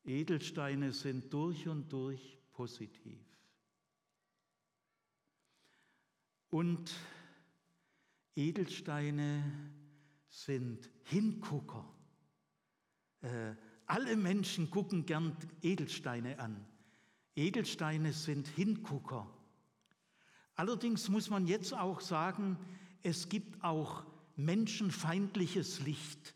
Edelsteine 0.04 0.92
sind 0.92 1.32
durch 1.32 1.68
und 1.68 1.92
durch 1.92 2.38
positiv. 2.52 3.29
Und 6.50 6.92
Edelsteine 8.34 9.42
sind 10.28 10.90
Hingucker. 11.04 11.88
Äh, 13.22 13.54
alle 13.86 14.16
Menschen 14.16 14.70
gucken 14.70 15.06
gern 15.06 15.36
Edelsteine 15.62 16.38
an. 16.38 16.64
Edelsteine 17.34 18.12
sind 18.12 18.46
Hingucker. 18.48 19.28
Allerdings 20.54 21.08
muss 21.08 21.30
man 21.30 21.46
jetzt 21.46 21.72
auch 21.72 22.00
sagen, 22.00 22.58
es 23.02 23.28
gibt 23.28 23.62
auch 23.64 24.04
menschenfeindliches 24.36 25.80
Licht. 25.80 26.34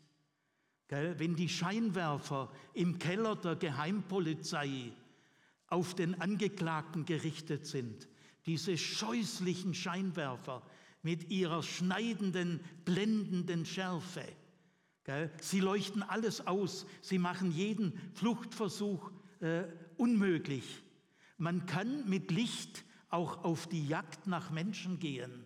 Wenn 0.87 1.35
die 1.35 1.49
Scheinwerfer 1.49 2.51
im 2.73 2.99
Keller 2.99 3.35
der 3.35 3.55
Geheimpolizei 3.55 4.91
auf 5.67 5.95
den 5.95 6.19
Angeklagten 6.21 7.05
gerichtet 7.05 7.65
sind, 7.65 8.07
diese 8.45 8.77
scheußlichen 8.77 9.73
Scheinwerfer 9.73 10.61
mit 11.01 11.29
ihrer 11.29 11.63
schneidenden, 11.63 12.59
blendenden 12.83 13.65
Schärfe. 13.65 14.25
Sie 15.39 15.59
leuchten 15.59 16.01
alles 16.01 16.47
aus, 16.47 16.87
sie 17.01 17.19
machen 17.19 17.51
jeden 17.51 17.93
Fluchtversuch 18.13 19.11
äh, 19.39 19.65
unmöglich. 19.97 20.81
Man 21.37 21.65
kann 21.65 22.09
mit 22.09 22.31
Licht 22.31 22.83
auch 23.09 23.43
auf 23.43 23.67
die 23.67 23.87
Jagd 23.87 24.25
nach 24.25 24.49
Menschen 24.49 24.99
gehen. 24.99 25.45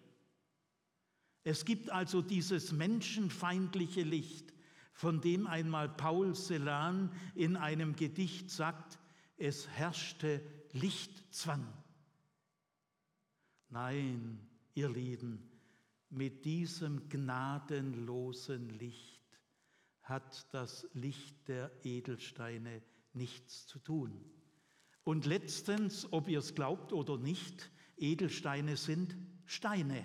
Es 1.44 1.66
gibt 1.66 1.90
also 1.90 2.22
dieses 2.22 2.72
menschenfeindliche 2.72 4.04
Licht, 4.04 4.54
von 4.94 5.22
dem 5.22 5.48
einmal 5.48 5.90
Paul 5.90 6.36
Celan 6.36 7.12
in 7.36 7.56
einem 7.56 7.96
Gedicht 7.96 8.50
sagt, 8.50 9.00
es 9.38 9.68
herrschte 9.70 10.42
Lichtzwang. 10.74 11.66
Nein, 13.70 14.40
ihr 14.74 14.90
Lieben, 14.90 15.48
mit 16.10 16.44
diesem 16.44 17.08
gnadenlosen 17.08 18.70
Licht 18.80 19.22
hat 20.02 20.48
das 20.52 20.88
Licht 20.94 21.48
der 21.48 21.72
Edelsteine 21.84 22.82
nichts 23.14 23.68
zu 23.68 23.78
tun. 23.78 24.26
Und 25.04 25.28
letztens, 25.28 26.12
ob 26.12 26.28
ihr 26.28 26.40
es 26.40 26.56
glaubt 26.56 26.94
oder 26.94 27.18
nicht, 27.18 27.70
Edelsteine 27.98 28.76
sind 28.76 29.16
Steine. 29.46 30.04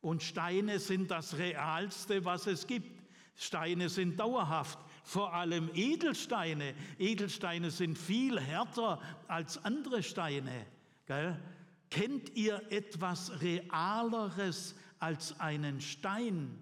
Und 0.00 0.22
Steine 0.22 0.78
sind 0.78 1.10
das 1.10 1.38
Realste, 1.38 2.24
was 2.24 2.46
es 2.46 2.68
gibt. 2.68 3.02
Steine 3.34 3.88
sind 3.88 4.20
dauerhaft, 4.20 4.78
vor 5.02 5.34
allem 5.34 5.70
Edelsteine. 5.74 6.74
Edelsteine 6.98 7.72
sind 7.72 7.98
viel 7.98 8.38
härter 8.38 9.00
als 9.26 9.58
andere 9.64 10.04
Steine. 10.04 10.66
Gell? 11.06 11.40
Kennt 11.90 12.30
ihr 12.36 12.60
etwas 12.72 13.40
Realeres 13.40 14.74
als 14.98 15.38
einen 15.38 15.80
Stein? 15.80 16.58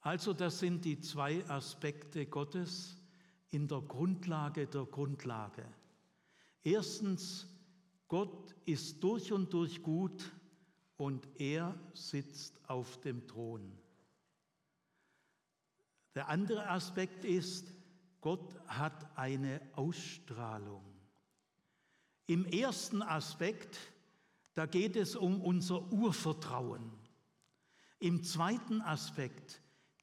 Also 0.00 0.32
das 0.32 0.60
sind 0.60 0.84
die 0.84 1.00
zwei 1.00 1.44
Aspekte 1.50 2.24
Gottes 2.26 2.96
in 3.50 3.68
der 3.68 3.80
Grundlage 3.80 4.66
der 4.66 4.84
Grundlage. 4.84 5.66
Erstens, 6.62 7.46
Gott 8.08 8.54
ist 8.64 9.02
durch 9.02 9.32
und 9.32 9.52
durch 9.52 9.82
gut 9.82 10.32
und 10.96 11.28
er 11.38 11.78
sitzt 11.92 12.58
auf 12.68 13.00
dem 13.00 13.26
Thron. 13.26 13.70
Der 16.14 16.28
andere 16.28 16.68
Aspekt 16.68 17.24
ist, 17.24 17.72
Gott 18.20 18.58
hat 18.66 19.16
eine 19.16 19.60
Ausstrahlung. 19.74 20.87
Im 22.28 22.44
ersten 22.44 23.02
Aspekt, 23.02 23.78
da 24.54 24.66
geht 24.66 24.96
es 24.96 25.16
um 25.16 25.40
unser 25.40 25.90
Urvertrauen. 25.90 26.92
Im 27.98 28.22
zweiten 28.22 28.82
Aspekt 28.82 29.60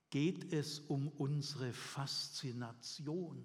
geht 0.10 0.52
es 0.52 0.80
um 0.80 1.08
unsere 1.08 1.72
Faszination. 1.72 3.42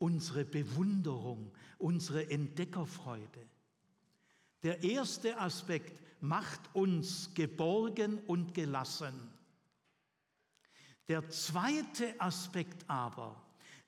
unsere 0.00 0.44
Bewunderung, 0.44 1.50
unsere 1.78 2.30
Entdeckerfreude. 2.30 3.48
Der 4.62 4.84
erste 4.84 5.38
Aspekt 5.40 6.22
macht 6.22 6.60
uns 6.72 7.34
geborgen 7.34 8.18
und 8.26 8.54
gelassen. 8.54 9.14
Der 11.08 11.28
zweite 11.30 12.20
Aspekt 12.20 12.88
aber, 12.88 13.42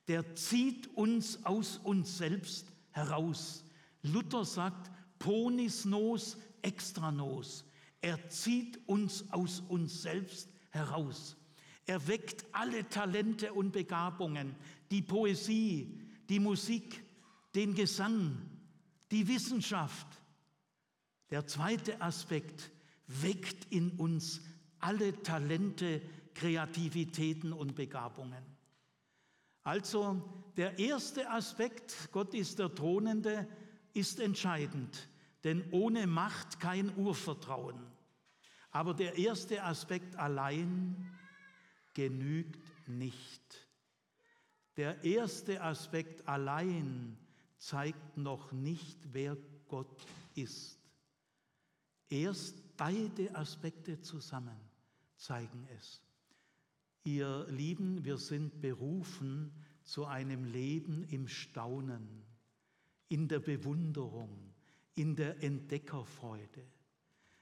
der 0.09 0.35
zieht 0.35 0.89
uns 0.97 1.45
aus 1.45 1.79
uns 1.79 2.19
selbst 2.19 2.67
heraus. 2.93 3.65
Luther 4.03 4.45
sagt, 4.45 4.91
ponis 5.19 5.85
nos 5.85 6.37
extra 6.63 7.11
nos. 7.11 7.65
Er 8.01 8.29
zieht 8.31 8.81
uns 8.89 9.31
aus 9.31 9.61
uns 9.61 10.03
selbst 10.03 10.49
heraus. 10.71 11.37
Er 11.87 12.07
weckt 12.07 12.45
alle 12.53 12.89
Talente 12.89 13.53
und 13.53 13.73
Begabungen, 13.73 14.55
die 14.91 15.03
Poesie, 15.03 16.01
die 16.29 16.39
Musik, 16.39 17.03
den 17.55 17.75
Gesang, 17.75 18.39
die 19.11 19.27
Wissenschaft. 19.27 20.07
Der 21.31 21.47
zweite 21.47 22.01
Aspekt 22.01 22.71
weckt 23.07 23.73
in 23.73 23.91
uns 23.93 24.41
alle 24.79 25.21
Talente, 25.23 26.01
Kreativitäten 26.35 27.53
und 27.53 27.75
Begabungen. 27.75 28.50
Also 29.63 30.23
der 30.57 30.79
erste 30.79 31.31
Aspekt, 31.31 32.11
Gott 32.13 32.35
ist 32.35 32.59
der 32.59 32.75
Thronende, 32.75 33.47
ist 33.93 34.21
entscheidend, 34.21 35.09
denn 35.45 35.65
ohne 35.71 36.07
Macht 36.07 36.61
kein 36.61 36.97
Urvertrauen. 36.97 37.81
Aber 38.71 38.95
der 38.95 39.19
erste 39.19 39.63
Aspekt 39.65 40.17
allein 40.17 41.19
genügt 41.95 42.89
nicht. 42.89 43.67
Der 44.77 45.03
erste 45.05 45.61
Aspekt 45.63 46.27
allein 46.29 47.19
zeigt 47.59 48.17
noch 48.17 48.53
nicht, 48.53 48.99
wer 49.13 49.37
Gott 49.69 50.07
ist. 50.35 50.79
Erst 52.09 52.77
beide 52.77 53.35
Aspekte 53.35 54.01
zusammen 54.01 54.59
zeigen 55.17 55.69
es. 55.77 56.03
Ihr 57.05 57.47
Lieben, 57.49 58.05
wir 58.05 58.19
sind 58.19 58.61
berufen 58.61 59.53
zu 59.85 60.05
einem 60.05 60.45
Leben 60.45 61.05
im 61.05 61.27
Staunen, 61.29 62.25
in 63.09 63.27
der 63.27 63.41
Bewunderung, 63.41 64.53
in 64.95 65.17
der 65.17 65.43
Entdeckerfreude. 65.43 66.67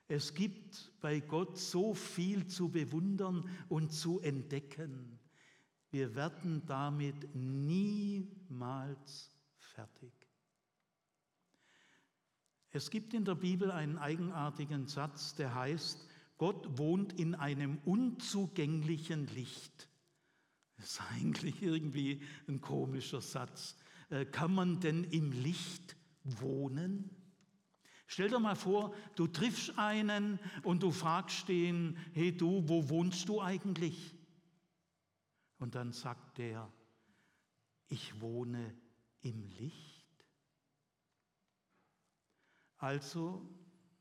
Es 0.07 0.33
gibt 0.33 0.93
bei 1.01 1.21
Gott 1.21 1.59
so 1.59 1.93
viel 1.93 2.47
zu 2.47 2.71
bewundern 2.71 3.49
und 3.69 3.93
zu 3.93 4.21
entdecken. 4.21 5.19
Wir 5.91 6.15
werden 6.15 6.65
damit 6.65 7.35
niemals 7.35 9.31
fertig. 9.59 10.13
Es 12.71 12.91
gibt 12.91 13.13
in 13.13 13.25
der 13.25 13.35
Bibel 13.35 13.71
einen 13.71 13.99
eigenartigen 13.99 14.87
Satz, 14.87 15.35
der 15.35 15.55
heißt, 15.55 16.07
Gott 16.39 16.79
wohnt 16.79 17.13
in 17.13 17.35
einem 17.35 17.79
unzugänglichen 17.85 19.27
Licht. 19.27 19.89
Das 20.77 20.93
ist 20.93 21.03
eigentlich 21.13 21.61
irgendwie 21.63 22.23
ein 22.47 22.61
komischer 22.61 23.21
Satz. 23.21 23.77
Äh, 24.11 24.25
kann 24.25 24.55
man 24.55 24.81
denn 24.81 25.05
im 25.05 25.33
Licht 25.33 25.97
wohnen? 26.23 27.11
Stell 28.07 28.31
dir 28.31 28.39
mal 28.39 28.57
vor, 28.57 28.95
du 29.17 29.27
triffst 29.27 29.77
einen 29.79 30.39
und 30.63 30.83
du 30.83 30.93
fragst 30.93 31.49
den, 31.49 31.99
hey 32.13 32.35
du, 32.35 32.67
wo 32.67 32.89
wohnst 32.89 33.29
du 33.29 33.43
eigentlich? 33.43 34.15
Und 35.59 35.75
dann 35.75 35.93
sagt 35.93 36.39
der, 36.39 36.73
ich 37.89 38.21
wohne 38.21 38.75
im 39.21 39.45
Licht. 39.59 40.25
Also, 42.77 43.47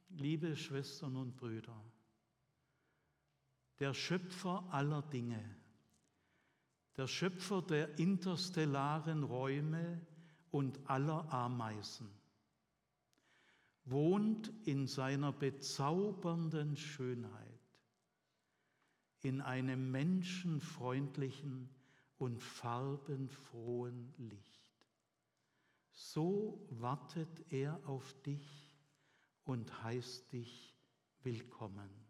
liebe 0.10 0.56
Schwestern 0.56 1.16
und 1.16 1.36
Brüder, 1.36 1.84
der 3.80 3.94
Schöpfer 3.94 4.68
aller 4.72 5.02
Dinge, 5.02 5.44
der 6.96 7.08
Schöpfer 7.08 7.62
der 7.62 8.00
interstellaren 8.00 9.24
Räume 9.24 10.02
und 10.52 10.80
aller 10.90 11.32
Ameisen, 11.32 12.10
wohnt 13.86 14.52
in 14.66 14.88
seiner 14.88 15.32
bezaubernden 15.32 16.76
Schönheit 16.76 17.48
in 19.22 19.42
einem 19.42 19.92
menschenfreundlichen 19.92 21.70
und 22.18 22.42
farbenfrohen 22.42 24.14
Licht. 24.18 24.68
So 25.92 26.66
wartet 26.70 27.52
er 27.52 27.80
auf 27.88 28.14
dich 28.24 28.76
und 29.44 29.84
heißt 29.84 30.32
dich 30.32 30.76
willkommen. 31.24 32.07